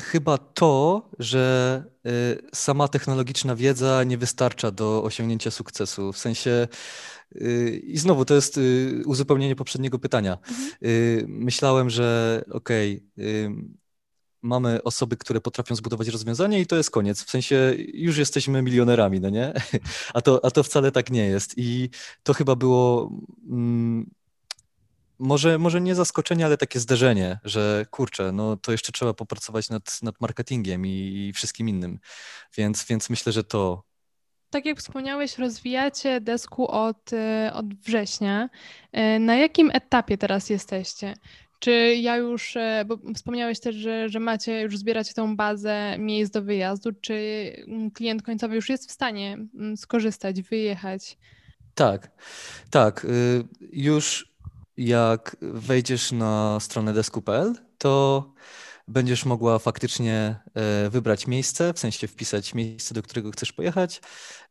chyba 0.00 0.38
to, 0.38 1.10
że 1.18 1.84
e, 2.06 2.10
sama 2.54 2.88
technologiczna 2.88 3.56
wiedza 3.56 4.04
nie 4.04 4.18
wystarcza 4.18 4.70
do 4.70 5.02
osiągnięcia 5.02 5.50
sukcesu. 5.50 6.12
W 6.12 6.18
sensie, 6.18 6.68
e, 7.34 7.68
i 7.68 7.98
znowu 7.98 8.24
to 8.24 8.34
jest 8.34 8.60
uzupełnienie 9.06 9.56
poprzedniego 9.56 9.98
pytania. 9.98 10.38
Mhm. 10.48 11.26
Myślałem, 11.28 11.90
że 11.90 12.44
okej, 12.50 13.06
okay, 13.16 13.54
mamy 14.42 14.82
osoby, 14.82 15.16
które 15.16 15.40
potrafią 15.40 15.74
zbudować 15.74 16.08
rozwiązanie 16.08 16.60
i 16.60 16.66
to 16.66 16.76
jest 16.76 16.90
koniec. 16.90 17.24
W 17.24 17.30
sensie 17.30 17.74
już 17.94 18.16
jesteśmy 18.16 18.62
milionerami, 18.62 19.20
no 19.20 19.30
nie? 19.30 19.52
A 20.14 20.20
to, 20.20 20.44
a 20.44 20.50
to 20.50 20.62
wcale 20.62 20.92
tak 20.92 21.10
nie 21.10 21.26
jest. 21.26 21.54
I 21.56 21.90
to 22.22 22.34
chyba 22.34 22.56
było 22.56 23.12
mm, 23.50 24.10
może, 25.18 25.58
może 25.58 25.80
nie 25.80 25.94
zaskoczenie, 25.94 26.46
ale 26.46 26.56
takie 26.56 26.80
zderzenie, 26.80 27.38
że 27.44 27.86
kurczę, 27.90 28.32
no 28.32 28.56
to 28.56 28.72
jeszcze 28.72 28.92
trzeba 28.92 29.14
popracować 29.14 29.70
nad, 29.70 30.02
nad 30.02 30.20
marketingiem 30.20 30.86
i, 30.86 31.26
i 31.28 31.32
wszystkim 31.32 31.68
innym. 31.68 31.98
Więc, 32.56 32.84
więc 32.84 33.10
myślę, 33.10 33.32
że 33.32 33.44
to, 33.44 33.84
tak 34.52 34.66
jak 34.66 34.78
wspomniałeś, 34.78 35.38
rozwijacie 35.38 36.20
desku 36.20 36.68
od, 36.68 37.12
y, 37.12 37.52
od 37.52 37.74
września. 37.74 38.48
Y, 39.16 39.18
na 39.18 39.36
jakim 39.36 39.70
etapie 39.70 40.18
teraz 40.18 40.50
jesteście? 40.50 41.14
Czy 41.62 41.96
ja 42.00 42.16
już, 42.16 42.56
e, 42.56 42.84
bo 42.86 42.98
wspomniałeś 43.14 43.60
też, 43.60 43.76
że, 43.76 44.08
że 44.08 44.20
macie, 44.20 44.60
już 44.60 44.78
zbieracie 44.78 45.14
tą 45.14 45.36
bazę 45.36 45.96
miejsc 45.98 46.32
do 46.32 46.42
wyjazdu, 46.42 46.90
czy 47.00 47.14
mm, 47.68 47.90
klient 47.90 48.22
końcowy 48.22 48.54
już 48.54 48.68
jest 48.68 48.88
w 48.88 48.92
stanie 48.92 49.38
mm, 49.54 49.76
skorzystać, 49.76 50.42
wyjechać? 50.42 51.18
Tak, 51.74 52.10
tak. 52.70 53.04
Y, 53.04 53.44
już 53.72 54.32
jak 54.76 55.36
wejdziesz 55.40 56.12
na 56.12 56.58
stronę 56.60 56.92
desku.pl, 56.92 57.54
to 57.78 58.32
będziesz 58.88 59.24
mogła 59.24 59.58
faktycznie 59.58 60.36
e, 60.54 60.90
wybrać 60.90 61.26
miejsce, 61.26 61.72
w 61.74 61.78
sensie 61.78 62.08
wpisać 62.08 62.54
miejsce, 62.54 62.94
do 62.94 63.02
którego 63.02 63.30
chcesz 63.30 63.52
pojechać, 63.52 64.00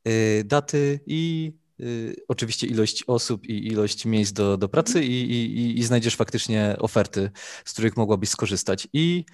y, 0.08 0.44
daty 0.46 1.00
i 1.06 1.54
oczywiście 2.28 2.68
ilość 2.68 3.04
osób 3.08 3.46
i 3.46 3.68
ilość 3.68 4.06
miejsc 4.06 4.34
do, 4.34 4.58
do 4.58 4.70
pracy 4.70 5.04
i, 5.04 5.32
i, 5.32 5.80
i 5.80 5.84
znajdziesz 5.84 6.16
faktycznie 6.16 6.76
oferty, 6.80 7.32
z 7.66 7.74
których 7.74 7.98
mogłabyś 7.98 8.30
skorzystać. 8.30 8.88
I 8.94 9.26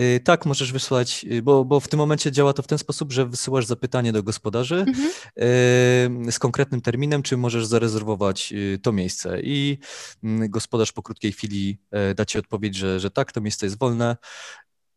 y, 0.00 0.20
tak, 0.24 0.46
możesz 0.46 0.72
wysłać, 0.72 1.26
y, 1.32 1.42
bo, 1.42 1.64
bo 1.64 1.80
w 1.80 1.88
tym 1.88 1.98
momencie 1.98 2.32
działa 2.32 2.52
to 2.52 2.62
w 2.62 2.66
ten 2.66 2.78
sposób, 2.78 3.12
że 3.12 3.26
wysyłasz 3.26 3.66
zapytanie 3.66 4.12
do 4.12 4.22
gospodarzy 4.22 4.84
mhm. 4.88 6.32
z 6.32 6.38
konkretnym 6.38 6.80
terminem, 6.80 7.22
czy 7.22 7.36
możesz 7.36 7.66
zarezerwować 7.66 8.54
to 8.82 8.92
miejsce. 8.92 9.40
I 9.42 9.78
mm, 10.24 10.50
gospodarz 10.50 10.92
po 10.92 11.02
krótkiej 11.02 11.32
chwili 11.32 11.78
da 12.16 12.24
ci 12.24 12.38
odpowiedź, 12.38 12.76
że, 12.76 13.00
że 13.00 13.10
tak, 13.10 13.32
to 13.32 13.40
miejsce 13.40 13.66
jest 13.66 13.78
wolne 13.78 14.16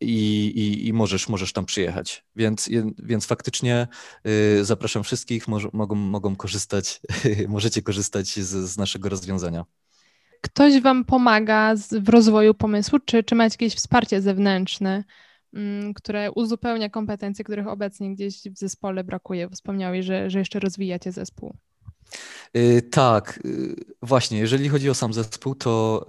i, 0.02 0.46
i, 0.46 0.88
i 0.88 0.94
możesz, 0.94 1.30
możesz 1.30 1.54
tam 1.54 1.66
przyjechać. 1.66 2.26
Więc, 2.36 2.70
więc 3.04 3.26
faktycznie 3.26 3.88
y, 4.60 4.66
zapraszam 4.66 5.04
wszystkich, 5.04 5.48
może, 5.48 5.70
mogą, 5.74 5.96
mogą 5.96 6.36
korzystać, 6.36 7.02
możecie 7.48 7.82
korzystać 7.82 8.28
z, 8.28 8.70
z 8.70 8.78
naszego 8.78 9.10
rozwiązania. 9.10 9.66
Ktoś 10.42 10.82
Wam 10.82 11.06
pomaga 11.06 11.76
z, 11.76 11.94
w 11.94 12.10
rozwoju 12.10 12.54
pomysłu, 12.54 13.00
czy, 13.06 13.24
czy 13.24 13.36
macie 13.36 13.54
jakieś 13.54 13.76
wsparcie 13.76 14.22
zewnętrzne, 14.22 15.04
mm, 15.54 15.94
które 15.94 16.32
uzupełnia 16.32 16.90
kompetencje, 16.90 17.46
których 17.46 17.68
obecnie 17.68 18.14
gdzieś 18.14 18.42
w 18.42 18.58
zespole 18.58 19.04
brakuje? 19.04 19.50
Wspomniałeś, 19.50 20.06
że, 20.06 20.30
że 20.30 20.40
jeszcze 20.40 20.60
rozwijacie 20.60 21.12
zespół. 21.12 21.56
Y, 22.58 22.82
tak, 22.82 23.40
y, 23.46 23.76
właśnie, 24.02 24.40
jeżeli 24.40 24.70
chodzi 24.70 24.90
o 24.90 24.94
sam 24.94 25.14
zespół, 25.14 25.56
to 25.56 26.06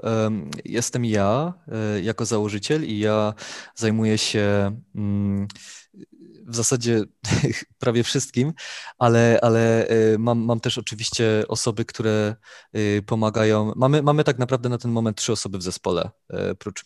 jestem 0.64 1.04
ja 1.04 1.54
y, 1.96 2.02
jako 2.02 2.24
założyciel 2.24 2.84
i 2.84 2.98
ja 2.98 3.34
zajmuję 3.74 4.18
się 4.18 4.76
um, 4.94 5.48
w 6.46 6.56
zasadzie 6.56 7.02
prawie 7.78 8.02
wszystkim, 8.02 8.52
ale, 8.98 9.38
ale 9.42 9.88
mam, 10.18 10.38
mam 10.38 10.60
też 10.60 10.78
oczywiście 10.78 11.42
osoby, 11.48 11.84
które 11.84 12.36
pomagają. 13.06 13.72
Mamy, 13.76 14.02
mamy 14.02 14.24
tak 14.24 14.38
naprawdę 14.38 14.68
na 14.68 14.78
ten 14.78 14.90
moment 14.90 15.16
trzy 15.16 15.32
osoby 15.32 15.58
w 15.58 15.62
zespole, 15.62 16.10
prócz, 16.58 16.84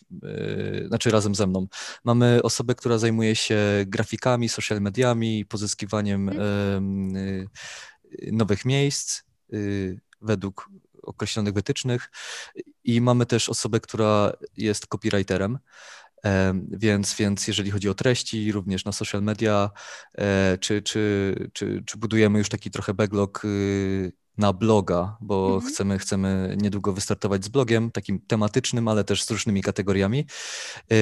znaczy 0.87 1.11
razem 1.11 1.35
ze 1.35 1.47
mną. 1.47 1.67
Mamy 2.03 2.39
osobę, 2.43 2.75
która 2.75 2.97
zajmuje 2.97 3.35
się 3.35 3.57
grafikami, 3.87 4.49
social 4.49 4.81
mediami, 4.81 5.45
pozyskiwaniem 5.45 6.27
um, 6.27 7.13
nowych 8.31 8.65
miejsc 8.65 9.21
y, 9.53 10.01
według 10.21 10.69
określonych 11.03 11.53
wytycznych 11.53 12.11
i 12.83 13.01
mamy 13.01 13.25
też 13.25 13.49
osobę, 13.49 13.79
która 13.79 14.33
jest 14.57 14.87
copywriterem. 14.87 15.59
Więc, 16.71 17.15
więc 17.15 17.47
jeżeli 17.47 17.71
chodzi 17.71 17.89
o 17.89 17.93
treści, 17.93 18.51
również 18.51 18.85
na 18.85 18.91
social 18.91 19.23
media, 19.23 19.71
e, 20.17 20.57
czy, 20.57 20.81
czy, 20.81 21.35
czy, 21.53 21.83
czy 21.85 21.97
budujemy 21.97 22.39
już 22.39 22.49
taki 22.49 22.71
trochę 22.71 22.93
backlog 22.93 23.45
y, 23.45 24.11
na 24.37 24.53
bloga, 24.53 25.17
bo 25.21 25.53
mhm. 25.55 25.73
chcemy, 25.73 25.99
chcemy 25.99 26.55
niedługo 26.61 26.93
wystartować 26.93 27.45
z 27.45 27.47
blogiem, 27.47 27.91
takim 27.91 28.19
tematycznym, 28.19 28.87
ale 28.87 29.03
też 29.03 29.23
z 29.23 29.31
różnymi 29.31 29.61
kategoriami. 29.61 30.25
E, 30.91 30.95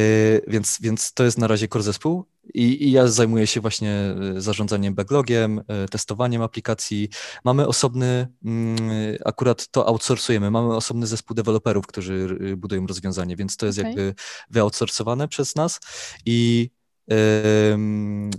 więc, 0.47 0.77
więc 0.81 1.13
to 1.13 1.23
jest 1.23 1.37
na 1.37 1.47
razie 1.47 1.67
core 1.67 1.83
zespół 1.83 2.25
i, 2.53 2.87
i 2.87 2.91
ja 2.91 3.07
zajmuję 3.07 3.47
się 3.47 3.61
właśnie 3.61 3.91
e, 3.91 4.41
zarządzaniem 4.41 4.95
backlogiem, 4.95 5.61
e, 5.67 5.87
testowaniem 5.87 6.41
aplikacji. 6.41 7.09
Mamy 7.45 7.67
osobny, 7.67 8.27
mm, 8.45 8.77
akurat 9.25 9.67
to 9.67 9.87
outsourcujemy, 9.87 10.51
mamy 10.51 10.75
osobny 10.75 11.07
zespół 11.07 11.35
deweloperów, 11.35 11.87
którzy 11.87 12.37
budują 12.57 12.87
rozwiązanie, 12.87 13.35
więc 13.35 13.57
to 13.57 13.65
jest 13.65 13.79
okay. 13.79 13.89
jakby 13.89 14.13
wyoutsourcowane 14.49 15.27
przez 15.27 15.55
nas 15.55 15.79
i 16.25 16.69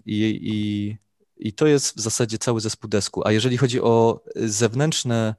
I, 0.07 0.39
i, 0.43 0.97
I 1.41 1.53
to 1.53 1.67
jest 1.67 1.97
w 1.97 2.01
zasadzie 2.01 2.39
cały 2.39 2.61
zespół 2.61 2.91
desku. 2.91 3.23
A 3.27 3.33
jeżeli 3.33 3.57
chodzi 3.57 3.81
o 3.81 4.25
zewnętrzne 4.37 5.35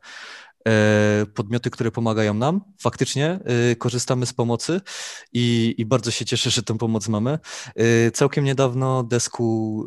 e, 0.67 1.25
podmioty, 1.33 1.69
które 1.69 1.91
pomagają 1.91 2.33
nam, 2.33 2.61
faktycznie 2.79 3.39
e, 3.43 3.75
korzystamy 3.75 4.25
z 4.25 4.33
pomocy 4.33 4.81
i, 5.33 5.75
i 5.77 5.85
bardzo 5.85 6.11
się 6.11 6.25
cieszę, 6.25 6.49
że 6.49 6.63
tę 6.63 6.77
pomoc 6.77 7.07
mamy. 7.07 7.39
E, 7.75 8.11
całkiem 8.11 8.45
niedawno 8.45 9.03
desku 9.03 9.85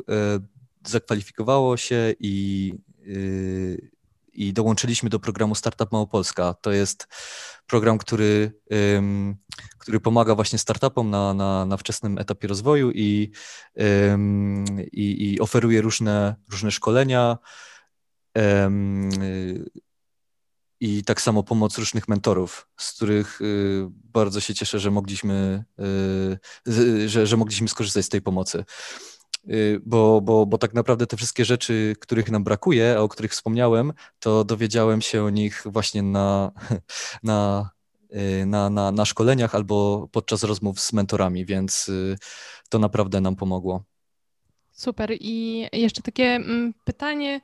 zakwalifikowało 0.87 1.77
się 1.77 2.15
i 2.21 2.75
i 4.35 4.53
dołączyliśmy 4.53 5.11
do 5.11 5.21
programu 5.21 5.55
Startup 5.55 5.93
Małopolska. 5.93 6.55
To 6.55 6.73
jest 6.73 7.09
program, 7.67 7.99
który, 7.99 8.53
który 9.79 10.01
pomaga 10.01 10.35
właśnie 10.35 10.59
startupom 10.59 11.11
na, 11.11 11.35
na, 11.35 11.67
na 11.67 11.77
wczesnym 11.77 12.19
etapie 12.19 12.49
rozwoju 12.49 12.91
i, 12.91 13.31
i, 14.93 15.33
i 15.33 15.41
oferuje 15.41 15.81
różne, 15.81 16.37
różne 16.51 16.71
szkolenia 16.71 17.39
i 20.81 21.05
tak 21.05 21.21
samo 21.21 21.43
pomoc 21.43 21.79
różnych 21.79 22.09
mentorów, 22.09 22.69
z 22.77 22.93
których 22.93 23.41
y, 23.41 23.87
bardzo 23.91 24.41
się 24.41 24.55
cieszę, 24.55 24.79
że 24.79 24.91
mogliśmy, 24.91 25.65
y, 26.69 27.09
że, 27.09 27.27
że 27.27 27.37
mogliśmy 27.37 27.69
skorzystać 27.69 28.05
z 28.05 28.09
tej 28.09 28.23
pomocy. 28.23 28.65
Y, 29.51 29.81
bo, 29.87 30.21
bo, 30.21 30.47
bo 30.47 30.59
tak 30.59 30.75
naprawdę 30.75 31.07
te 31.07 31.17
wszystkie 31.17 31.45
rzeczy, 31.45 31.97
których 32.01 32.31
nam 32.31 32.45
brakuje, 32.45 32.95
a 32.99 33.01
o 33.01 33.09
których 33.09 33.33
wspomniałem, 33.33 33.93
to 34.19 34.45
dowiedziałem 34.45 35.01
się 35.01 35.25
o 35.25 35.31
nich 35.31 35.63
właśnie 35.67 36.03
na, 36.03 36.53
na, 37.23 37.71
y, 38.15 38.47
na, 38.47 38.71
na, 38.71 38.93
na 38.93 39.05
szkoleniach 39.05 39.55
albo 39.55 40.09
podczas 40.13 40.43
rozmów 40.43 40.81
z 40.81 40.93
mentorami, 40.93 41.47
więc 41.47 41.89
y, 41.89 42.17
to 42.69 42.79
naprawdę 42.79 43.21
nam 43.21 43.37
pomogło. 43.37 43.85
Super. 44.73 45.11
I 45.21 45.67
jeszcze 45.73 46.03
takie 46.03 46.25
mm, 46.25 46.75
pytanie, 46.85 47.41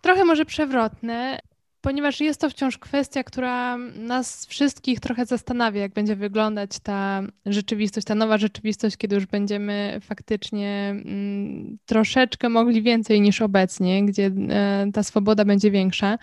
trochę 0.00 0.24
może 0.24 0.44
przewrotne 0.44 1.40
ponieważ 1.80 2.20
jest 2.20 2.40
to 2.40 2.50
wciąż 2.50 2.78
kwestia, 2.78 3.24
która 3.24 3.76
nas 3.94 4.46
wszystkich 4.46 5.00
trochę 5.00 5.26
zastanawia, 5.26 5.80
jak 5.80 5.92
będzie 5.92 6.16
wyglądać 6.16 6.70
ta 6.82 7.22
rzeczywistość, 7.46 8.06
ta 8.06 8.14
nowa 8.14 8.38
rzeczywistość, 8.38 8.96
kiedy 8.96 9.14
już 9.14 9.26
będziemy 9.26 9.98
faktycznie 10.02 10.88
mm, 10.90 11.78
troszeczkę 11.86 12.48
mogli 12.48 12.82
więcej 12.82 13.20
niż 13.20 13.42
obecnie, 13.42 14.04
gdzie 14.04 14.30
e, 14.50 14.86
ta 14.94 15.02
swoboda 15.02 15.44
będzie 15.44 15.70
większa. 15.70 16.18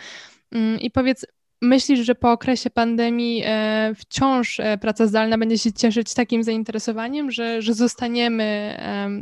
Mm, 0.52 0.80
I 0.80 0.92
powiedz, 0.92 1.26
myślisz, 1.62 2.00
że 2.00 2.16
po 2.16 2.32
okresie 2.32 2.70
pandemii 2.70 3.44
e, 3.46 3.94
wciąż 3.96 4.60
e, 4.60 4.78
praca 4.78 5.08
zdalna 5.08 5.38
będzie 5.38 5.58
się 5.58 5.74
cieszyć 5.74 6.14
takim 6.14 6.44
zainteresowaniem, 6.44 7.32
że, 7.32 7.62
że 7.62 7.74
zostaniemy, 7.74 8.78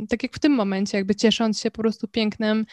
tak 0.08 0.22
jak 0.22 0.36
w 0.36 0.38
tym 0.38 0.52
momencie, 0.52 0.98
jakby 0.98 1.14
ciesząc 1.14 1.60
się 1.60 1.70
po 1.70 1.82
prostu 1.82 2.08
pięknem, 2.08 2.66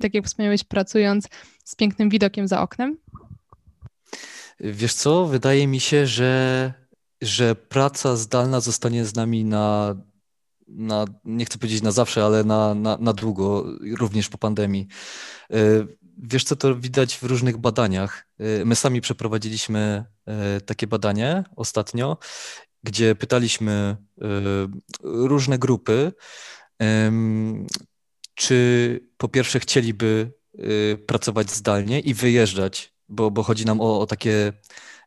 tak 0.00 0.14
jak 0.14 0.26
wspomniałeś, 0.26 0.64
pracując 0.64 1.28
z 1.64 1.74
pięknym 1.74 2.08
widokiem 2.08 2.48
za 2.48 2.62
oknem? 2.62 2.96
Wiesz 4.60 4.94
co, 4.94 5.26
wydaje 5.26 5.66
mi 5.66 5.80
się, 5.80 6.06
że, 6.06 6.72
że 7.22 7.54
praca 7.54 8.16
zdalna 8.16 8.60
zostanie 8.60 9.04
z 9.04 9.14
nami 9.14 9.44
na, 9.44 9.96
na 10.68 11.04
nie 11.24 11.44
chcę 11.44 11.58
powiedzieć 11.58 11.82
na 11.82 11.92
zawsze, 11.92 12.24
ale 12.24 12.44
na, 12.44 12.74
na, 12.74 12.96
na 13.00 13.12
długo, 13.12 13.64
również 13.98 14.28
po 14.28 14.38
pandemii. 14.38 14.88
E, 15.50 15.56
wiesz 16.18 16.44
co, 16.44 16.56
to 16.56 16.76
widać 16.76 17.16
w 17.16 17.22
różnych 17.22 17.58
badaniach. 17.58 18.26
E, 18.38 18.64
my 18.64 18.76
sami 18.76 19.00
przeprowadziliśmy 19.00 20.04
e, 20.26 20.60
takie 20.60 20.86
badanie 20.86 21.44
ostatnio, 21.56 22.16
gdzie 22.82 23.14
pytaliśmy 23.14 23.96
różne 25.02 25.58
grupy, 25.58 26.12
czy 28.40 29.00
po 29.16 29.28
pierwsze 29.28 29.60
chcieliby 29.60 30.32
pracować 31.06 31.50
zdalnie 31.50 32.00
i 32.00 32.14
wyjeżdżać 32.14 32.92
bo, 33.10 33.30
bo 33.30 33.42
chodzi 33.42 33.64
nam 33.64 33.80
o, 33.80 34.00
o 34.00 34.06
takie 34.06 34.52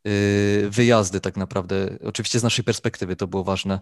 y, 0.08 0.68
wyjazdy 0.70 1.22
tak 1.22 1.38
naprawdę. 1.38 1.98
Oczywiście 2.04 2.40
z 2.40 2.44
naszej 2.44 2.64
perspektywy 2.64 3.16
to 3.16 3.28
było 3.28 3.44
ważne 3.44 3.80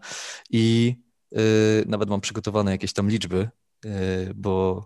i 0.49 0.95
y, 1.33 1.85
nawet 1.87 2.09
mam 2.09 2.21
przygotowane 2.21 2.71
jakieś 2.71 2.93
tam 2.93 3.09
liczby, 3.09 3.49
y, 3.85 3.89
bo 4.35 4.85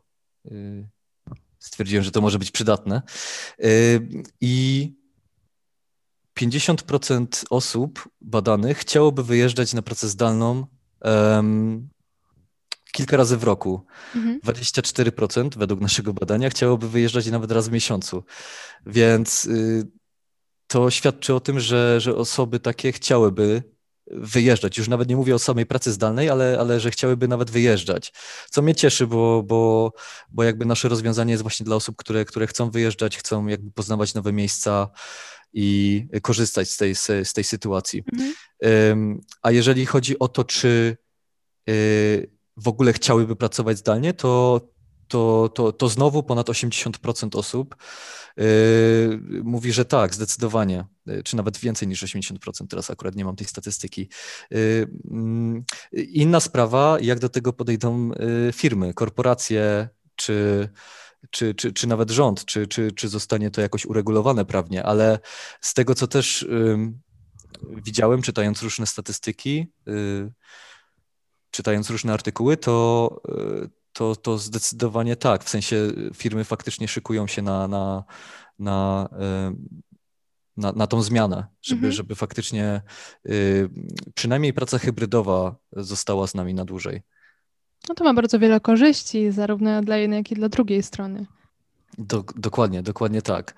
stwierdziłem, 1.59 2.03
że 2.03 2.11
to 2.11 2.21
może 2.21 2.39
być 2.39 2.51
przydatne. 2.51 3.01
I 4.41 4.93
50% 6.39 7.43
osób 7.49 8.09
badanych 8.21 8.77
chciałoby 8.77 9.23
wyjeżdżać 9.23 9.73
na 9.73 9.81
pracę 9.81 10.07
zdalną 10.07 10.67
kilka 12.95 13.17
razy 13.17 13.37
w 13.37 13.43
roku. 13.43 13.85
Mhm. 14.15 14.39
24% 14.39 15.57
według 15.57 15.81
naszego 15.81 16.13
badania 16.13 16.49
chciałoby 16.49 16.89
wyjeżdżać 16.89 17.27
nawet 17.27 17.51
raz 17.51 17.67
w 17.67 17.71
miesiącu. 17.71 18.23
Więc 18.85 19.45
y, 19.45 19.87
to 20.67 20.91
świadczy 20.91 21.33
o 21.33 21.39
tym, 21.39 21.59
że, 21.59 22.01
że 22.01 22.15
osoby 22.15 22.59
takie 22.59 22.91
chciałyby 22.91 23.63
wyjeżdżać. 24.07 24.77
Już 24.77 24.87
nawet 24.87 25.09
nie 25.09 25.15
mówię 25.15 25.35
o 25.35 25.39
samej 25.39 25.65
pracy 25.65 25.91
zdalnej, 25.91 26.29
ale, 26.29 26.57
ale 26.59 26.79
że 26.79 26.91
chciałyby 26.91 27.27
nawet 27.27 27.51
wyjeżdżać. 27.51 28.13
Co 28.49 28.61
mnie 28.61 28.75
cieszy, 28.75 29.07
bo, 29.07 29.43
bo, 29.43 29.93
bo 30.29 30.43
jakby 30.43 30.65
nasze 30.65 30.89
rozwiązanie 30.89 31.31
jest 31.31 31.43
właśnie 31.43 31.63
dla 31.63 31.75
osób, 31.75 31.95
które, 31.95 32.25
które 32.25 32.47
chcą 32.47 32.71
wyjeżdżać, 32.71 33.17
chcą 33.17 33.47
jakby 33.47 33.71
poznawać 33.71 34.13
nowe 34.13 34.33
miejsca 34.33 34.89
i 35.53 36.07
korzystać 36.21 36.69
z 36.69 36.77
tej, 36.77 36.95
z 36.95 37.33
tej 37.33 37.43
sytuacji. 37.43 38.03
Mhm. 38.13 39.21
A 39.41 39.51
jeżeli 39.51 39.85
chodzi 39.85 40.19
o 40.19 40.27
to, 40.27 40.43
czy 40.43 40.97
y, 41.69 42.34
w 42.57 42.67
ogóle 42.67 42.93
chciałyby 42.93 43.35
pracować 43.35 43.77
zdalnie, 43.77 44.13
to, 44.13 44.61
to, 45.07 45.49
to, 45.55 45.71
to 45.71 45.89
znowu 45.89 46.23
ponad 46.23 46.47
80% 46.47 47.37
osób 47.37 47.75
yy, 48.37 48.43
mówi, 49.43 49.73
że 49.73 49.85
tak, 49.85 50.15
zdecydowanie, 50.15 50.85
yy, 51.05 51.23
czy 51.23 51.35
nawet 51.35 51.57
więcej 51.57 51.87
niż 51.87 52.03
80%, 52.03 52.67
teraz 52.69 52.91
akurat 52.91 53.15
nie 53.15 53.25
mam 53.25 53.35
tej 53.35 53.47
statystyki. 53.47 54.09
Yy, 54.51 54.87
inna 55.91 56.39
sprawa, 56.39 56.97
jak 57.01 57.19
do 57.19 57.29
tego 57.29 57.53
podejdą 57.53 58.09
yy, 58.09 58.51
firmy, 58.53 58.93
korporacje, 58.93 59.89
czy, 60.15 60.69
czy, 61.29 61.55
czy, 61.55 61.73
czy 61.73 61.87
nawet 61.87 62.11
rząd, 62.11 62.45
czy, 62.45 62.67
czy, 62.67 62.91
czy 62.91 63.09
zostanie 63.09 63.51
to 63.51 63.61
jakoś 63.61 63.85
uregulowane 63.85 64.45
prawnie, 64.45 64.83
ale 64.83 65.19
z 65.61 65.73
tego, 65.73 65.95
co 65.95 66.07
też 66.07 66.47
widziałem, 67.69 68.21
czytając 68.21 68.61
różne 68.61 68.85
statystyki, 68.85 69.71
yy, 69.85 70.31
czytając 71.55 71.89
różne 71.89 72.13
artykuły, 72.13 72.57
to, 72.57 73.21
e, 73.29 73.67
to, 73.93 74.15
to 74.15 74.37
zdecydowanie 74.37 75.15
tak. 75.15 75.43
W 75.43 75.49
sensie 75.49 75.91
firmy 76.13 76.43
faktycznie 76.43 76.87
szykują 76.87 77.27
się 77.27 77.41
na, 77.41 77.67
na, 77.67 78.03
na, 78.59 79.09
e, 79.19 79.55
na, 80.57 80.71
na 80.71 80.87
tą 80.87 81.01
zmianę, 81.01 81.47
żeby, 81.61 81.79
mhm. 81.79 81.93
żeby 81.93 82.15
faktycznie 82.15 82.65
e, 82.65 82.81
przynajmniej 84.15 84.53
praca 84.53 84.77
hybrydowa 84.77 85.55
została 85.71 86.27
z 86.27 86.35
nami 86.35 86.53
na 86.53 86.65
dłużej. 86.65 87.01
No 87.89 87.95
to 87.95 88.03
ma 88.03 88.13
bardzo 88.13 88.39
wiele 88.39 88.59
korzyści, 88.59 89.31
zarówno 89.31 89.81
dla 89.81 89.97
jednej, 89.97 90.17
jak 90.17 90.31
i 90.31 90.35
dla 90.35 90.49
drugiej 90.49 90.83
strony. 90.83 91.25
Do, 91.97 92.23
dokładnie, 92.35 92.83
dokładnie 92.83 93.21
tak. 93.21 93.53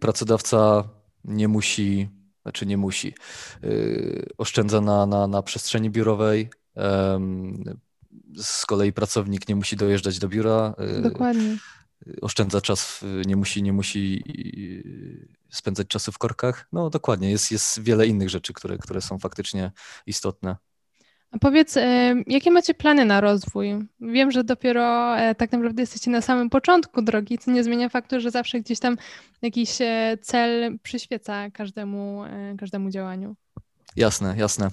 Pracodawca 0.00 0.88
nie 1.24 1.48
musi, 1.48 2.08
znaczy 2.42 2.66
nie 2.66 2.76
musi, 2.76 3.14
oszczędza 4.38 4.80
na, 4.80 5.06
na, 5.06 5.26
na 5.26 5.42
przestrzeni 5.42 5.90
biurowej, 5.90 6.50
z 8.36 8.66
kolei 8.66 8.92
pracownik 8.92 9.48
nie 9.48 9.56
musi 9.56 9.76
dojeżdżać 9.76 10.18
do 10.18 10.28
biura. 10.28 10.74
E, 10.78 11.00
Dokładnie. 11.00 11.56
Oszczędza 12.22 12.60
czas, 12.60 13.04
nie 13.26 13.36
musi, 13.36 13.62
nie 13.62 13.72
musi 13.72 14.22
spędzać 15.50 15.86
czasu 15.86 16.12
w 16.12 16.18
korkach. 16.18 16.68
No 16.72 16.90
dokładnie, 16.90 17.30
jest, 17.30 17.52
jest 17.52 17.82
wiele 17.82 18.06
innych 18.06 18.30
rzeczy, 18.30 18.52
które, 18.52 18.78
które 18.78 19.00
są 19.00 19.18
faktycznie 19.18 19.72
istotne. 20.06 20.56
A 21.30 21.38
powiedz, 21.38 21.76
e, 21.76 22.14
jakie 22.26 22.50
macie 22.50 22.74
plany 22.74 23.04
na 23.04 23.20
rozwój? 23.20 23.74
Wiem, 24.00 24.30
że 24.30 24.44
dopiero 24.44 25.16
e, 25.18 25.34
tak 25.34 25.52
naprawdę 25.52 25.82
jesteście 25.82 26.10
na 26.10 26.20
samym 26.20 26.50
początku 26.50 27.02
drogi, 27.02 27.38
co 27.38 27.50
nie 27.50 27.64
zmienia 27.64 27.88
faktu, 27.88 28.20
że 28.20 28.30
zawsze 28.30 28.60
gdzieś 28.60 28.78
tam 28.78 28.96
jakiś 29.42 29.70
cel 30.22 30.78
przyświeca 30.82 31.50
każdemu, 31.50 32.24
każdemu 32.58 32.90
działaniu. 32.90 33.36
Jasne, 33.96 34.34
jasne. 34.38 34.70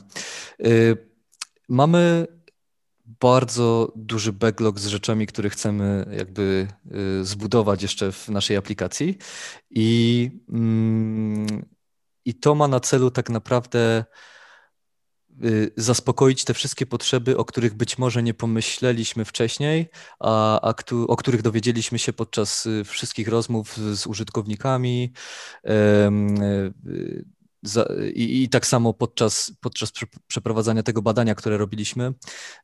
Mamy 1.70 2.28
bardzo 3.06 3.92
duży 3.96 4.34
backlog 4.34 4.80
z 4.80 4.88
rzeczami, 4.88 5.28
które 5.28 5.50
chcemy 5.50 6.06
jakby 6.18 6.68
y, 7.22 7.26
zbudować 7.26 7.82
jeszcze 7.82 8.12
w 8.12 8.30
naszej 8.30 8.58
aplikacji. 8.58 9.18
I, 9.70 10.32
mm, 10.50 11.66
i 12.26 12.36
to 12.36 12.56
ma 12.56 12.68
na 12.68 12.80
celu 12.80 13.12
tak 13.12 13.30
naprawdę 13.30 14.06
y, 15.44 15.72
zaspokoić 15.78 16.44
te 16.44 16.54
wszystkie 16.54 16.86
potrzeby, 16.86 17.38
o 17.38 17.46
których 17.46 17.74
być 17.74 17.98
może 17.98 18.24
nie 18.24 18.34
pomyśleliśmy 18.34 19.26
wcześniej, 19.26 19.90
a, 20.20 20.62
a 20.62 20.74
o 21.08 21.16
których 21.16 21.42
dowiedzieliśmy 21.42 22.00
się 22.00 22.14
podczas 22.14 22.66
y, 22.66 22.84
wszystkich 22.84 23.28
rozmów 23.28 23.78
z 23.78 24.08
użytkownikami, 24.08 25.14
i, 28.14 28.44
i, 28.44 28.50
tak 28.50 28.68
samo 28.68 28.94
podczas, 28.94 29.52
podczas 29.62 29.92
przeprowadzania 30.28 30.84
tego 30.84 31.02
badania, 31.02 31.36
które 31.36 31.58
robiliśmy, 31.58 32.14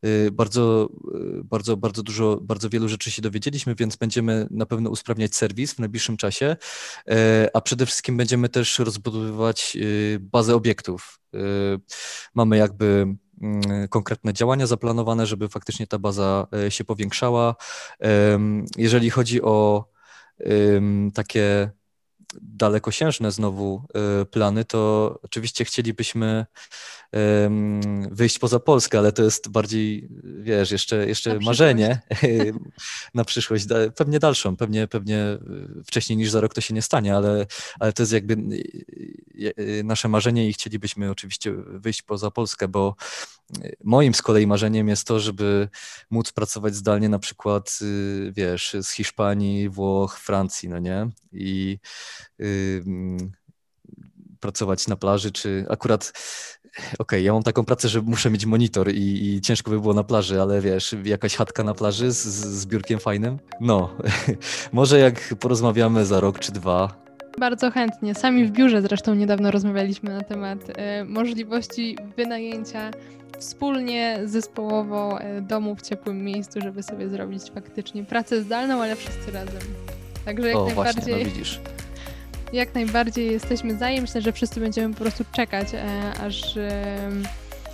y, 0.05 0.31
bardzo, 0.31 0.89
y, 1.39 1.43
bardzo, 1.43 1.77
bardzo 1.77 2.03
dużo, 2.03 2.39
bardzo 2.41 2.69
wielu 2.69 2.87
rzeczy 2.87 3.11
się 3.11 3.21
dowiedzieliśmy, 3.21 3.75
więc 3.75 3.95
będziemy 3.95 4.47
na 4.51 4.65
pewno 4.65 4.89
usprawniać 4.89 5.35
serwis 5.35 5.73
w 5.73 5.79
najbliższym 5.79 6.17
czasie, 6.17 6.55
e, 7.07 7.49
a 7.53 7.61
przede 7.61 7.85
wszystkim 7.85 8.17
będziemy 8.17 8.49
też 8.49 8.79
rozbudowywać 8.79 9.77
y, 9.81 10.19
bazę 10.21 10.55
obiektów. 10.55 11.19
Mamy 12.35 12.57
jakby 12.57 13.15
mm, 13.41 13.87
konkretne 13.87 14.33
działania 14.33 14.67
zaplanowane, 14.67 15.25
żeby 15.25 15.49
faktycznie 15.49 15.87
ta 15.87 15.99
baza 15.99 16.47
się 16.69 16.83
powiększała. 16.83 17.55
Jeżeli 18.77 19.09
chodzi 19.09 19.41
o 19.41 19.85
takie 21.13 21.71
dalekosiężne 22.41 23.31
znowu 23.31 23.83
y, 24.21 24.25
plany, 24.25 24.65
to 24.65 25.19
oczywiście 25.23 25.65
chcielibyśmy 25.65 26.45
wyjść 28.11 28.39
poza 28.39 28.59
Polskę, 28.59 28.97
ale 28.97 29.11
to 29.11 29.23
jest 29.23 29.49
bardziej, 29.49 30.09
wiesz, 30.23 30.71
jeszcze, 30.71 31.07
jeszcze 31.07 31.39
marzenie 31.39 32.01
na 33.13 33.25
przyszłość, 33.25 33.65
pewnie 33.97 34.19
dalszą, 34.19 34.55
pewnie, 34.57 34.87
pewnie 34.87 35.37
wcześniej 35.85 36.17
niż 36.17 36.31
za 36.31 36.41
rok 36.41 36.53
to 36.53 36.61
się 36.61 36.73
nie 36.73 36.81
stanie, 36.81 37.15
ale, 37.15 37.45
ale 37.79 37.93
to 37.93 38.03
jest 38.03 38.13
jakby 38.13 38.33
y, 38.33 39.53
y, 39.59 39.83
nasze 39.83 40.07
marzenie 40.07 40.49
i 40.49 40.53
chcielibyśmy 40.53 41.11
oczywiście 41.11 41.53
wyjść 41.67 42.01
poza 42.01 42.31
Polskę, 42.31 42.67
bo 42.67 42.95
moim 43.83 44.13
z 44.13 44.21
kolei 44.21 44.47
marzeniem 44.47 44.87
jest 44.87 45.07
to, 45.07 45.19
żeby 45.19 45.69
móc 46.09 46.31
pracować 46.31 46.75
zdalnie 46.75 47.09
na 47.09 47.19
przykład, 47.19 47.79
wiesz, 48.31 48.75
z 48.81 48.89
Hiszpanii, 48.89 49.69
Włoch, 49.69 50.19
Francji, 50.19 50.69
no 50.69 50.79
nie? 50.79 51.09
I 51.33 51.79
pracować 54.39 54.87
na 54.87 54.95
plaży, 54.95 55.31
czy 55.31 55.65
akurat 55.69 56.13
okej, 56.77 56.95
okay, 56.99 57.21
ja 57.21 57.33
mam 57.33 57.43
taką 57.43 57.65
pracę, 57.65 57.89
że 57.89 58.01
muszę 58.01 58.29
mieć 58.29 58.45
monitor 58.45 58.91
i, 58.91 59.35
i, 59.35 59.41
ciężko 59.41 59.71
by 59.71 59.79
było 59.79 59.93
na 59.93 60.03
plaży, 60.03 60.41
ale 60.41 60.61
wiesz, 60.61 60.95
jakaś 61.03 61.35
chatka 61.35 61.63
na 61.63 61.73
plaży 61.73 62.11
z, 62.11 62.25
z 62.25 62.65
biurkiem 62.65 62.99
fajnym? 62.99 63.39
No, 63.61 63.97
może 64.71 64.99
jak 64.99 65.35
porozmawiamy 65.39 66.05
za 66.05 66.19
rok 66.19 66.39
czy 66.39 66.51
dwa. 66.51 67.09
Bardzo 67.39 67.71
chętnie. 67.71 68.15
Sami 68.15 68.45
w 68.45 68.51
biurze 68.51 68.81
zresztą 68.81 69.15
niedawno 69.15 69.51
rozmawialiśmy 69.51 70.13
na 70.13 70.21
temat 70.21 70.69
y, 70.69 70.73
możliwości 71.05 71.97
wynajęcia 72.17 72.91
wspólnie, 73.39 74.19
zespołowo 74.25 75.19
y, 75.21 75.41
domu 75.41 75.75
w 75.75 75.81
ciepłym 75.81 76.23
miejscu, 76.23 76.61
żeby 76.61 76.83
sobie 76.83 77.09
zrobić 77.09 77.43
faktycznie 77.53 78.03
pracę 78.03 78.41
zdalną, 78.41 78.81
ale 78.81 78.95
wszyscy 78.95 79.31
razem. 79.31 79.61
Także 80.25 80.47
jak 80.47 80.57
o, 80.57 80.65
najbardziej. 80.65 81.03
Właśnie, 81.03 81.17
no 81.17 81.25
widzisz 81.25 81.59
jak 82.53 82.75
najbardziej 82.75 83.31
jesteśmy 83.31 83.77
za 83.77 83.89
myślę, 83.89 84.21
że 84.21 84.31
wszyscy 84.31 84.59
będziemy 84.59 84.93
po 84.93 84.99
prostu 84.99 85.25
czekać, 85.31 85.67
e, 85.73 86.13
aż, 86.21 86.57
e, 86.57 87.09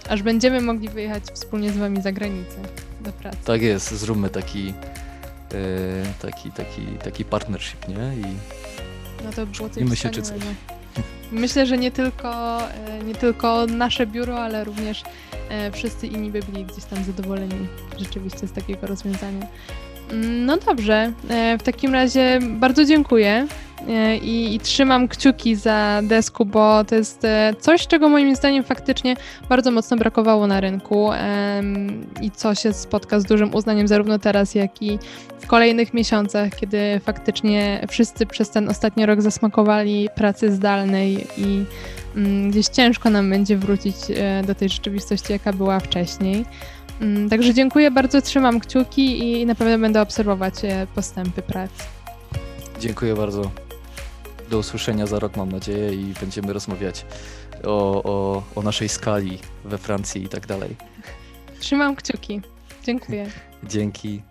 aż 0.10 0.24
będziemy 0.24 0.62
mogli 0.62 0.90
wyjechać 0.90 1.24
wspólnie 1.34 1.72
z 1.72 1.78
wami 1.78 2.02
za 2.02 2.12
granicę 2.12 2.58
do 3.02 3.12
pracy. 3.12 3.38
Tak 3.46 3.62
jest, 3.62 3.92
zróbmy 3.92 4.30
taki, 4.30 4.74
e, 5.54 6.22
taki, 6.22 6.52
taki, 6.52 6.82
taki 7.04 7.26
partnership, 7.26 7.88
nie? 7.88 7.96
I 7.96 8.36
no 9.26 9.32
to 9.36 9.46
było 9.46 9.70
coś 9.70 10.00
się, 10.00 10.10
czy 10.10 10.22
coś. 10.22 10.40
Myślę, 11.32 11.66
że 11.66 11.78
nie 11.78 11.92
tylko, 11.92 12.58
nie 13.06 13.16
tylko 13.16 13.66
nasze 13.66 14.08
biuro, 14.08 14.40
ale 14.40 14.64
również 14.64 15.04
wszyscy 15.74 16.08
inni 16.08 16.32
by 16.32 16.40
byli 16.40 16.66
gdzieś 16.66 16.86
tam 16.86 17.04
zadowoleni 17.04 17.68
rzeczywiście 18.00 18.48
z 18.48 18.52
takiego 18.52 18.88
rozwiązania. 18.88 19.48
No 20.14 20.58
dobrze, 20.58 21.12
w 21.60 21.64
takim 21.64 21.94
razie 21.94 22.40
bardzo 22.60 22.86
dziękuję 22.86 23.48
E, 23.88 24.18
i, 24.18 24.56
i, 24.56 24.60
trzymam 24.60 25.08
kciuki 25.08 25.56
za 25.56 26.02
desku, 26.04 26.46
bo 26.46 26.84
to 26.84 26.96
jest 26.96 27.26
e, 27.26 27.54
coś, 27.60 27.88
czego 27.88 28.10
moim 28.10 28.36
zdaniem 28.36 28.64
faktycznie 28.64 29.16
bardzo 29.50 29.72
mocno 29.72 29.98
brakowało 29.98 30.48
na 30.48 30.60
rynku 30.60 31.10
i 32.22 32.32
co 32.32 32.56
się 32.56 32.74
spotka 32.74 33.20
z 33.20 33.24
dużym 33.24 33.56
uznaniem 33.56 33.88
zarówno 33.88 34.20
teraz, 34.20 34.56
jak 34.56 34.82
i 34.82 35.00
w 35.40 35.48
kolejnych 35.48 35.94
miesiącach, 35.94 36.56
kiedy 36.56 37.00
faktycznie 37.04 37.86
wszyscy 37.90 38.26
przez 38.26 38.50
ten 38.50 38.70
ostatni 38.70 39.06
rok 39.06 39.22
zasmakowali 39.22 40.10
pracy 40.16 40.52
zdalnej 40.52 41.28
i 41.38 41.66
mm, 42.16 42.52
gdzieś 42.52 42.68
ciężko 42.68 43.10
nam 43.10 43.30
będzie 43.30 43.58
wrócić 43.58 43.96
e, 44.10 44.44
do 44.48 44.56
tej 44.56 44.70
rzeczywistości, 44.70 45.34
jaka 45.34 45.54
była 45.54 45.80
wcześniej. 45.80 46.46
Mm, 47.02 47.30
także 47.30 47.54
dziękuję 47.54 47.92
bardzo, 47.92 48.22
trzymam 48.22 48.60
kciuki 48.60 49.20
i 49.20 49.46
na 49.46 49.56
pewno 49.56 49.80
będę 49.80 50.02
obserwować 50.02 50.54
postępy 50.96 51.42
pracy. 51.42 51.84
Dziękuję 52.80 53.16
bardzo 53.16 53.52
do 54.50 54.58
usłyszenia 54.58 55.06
za 55.08 55.20
rok, 55.20 55.38
mam 55.38 55.52
nadzieję, 55.52 55.94
i 55.94 56.14
będziemy 56.22 56.54
rozmawiać 56.54 57.06
o, 57.64 58.04
o, 58.04 58.44
o 58.56 58.62
naszej 58.62 58.90
skali 58.90 59.40
we 59.66 59.78
Francji 59.78 60.24
i 60.24 60.30
tak 60.30 60.48
dalej. 60.48 60.76
Trzymam 61.60 61.96
kciuki. 61.96 62.42
Dziękuję. 62.84 63.30
Dzięki. 63.64 64.22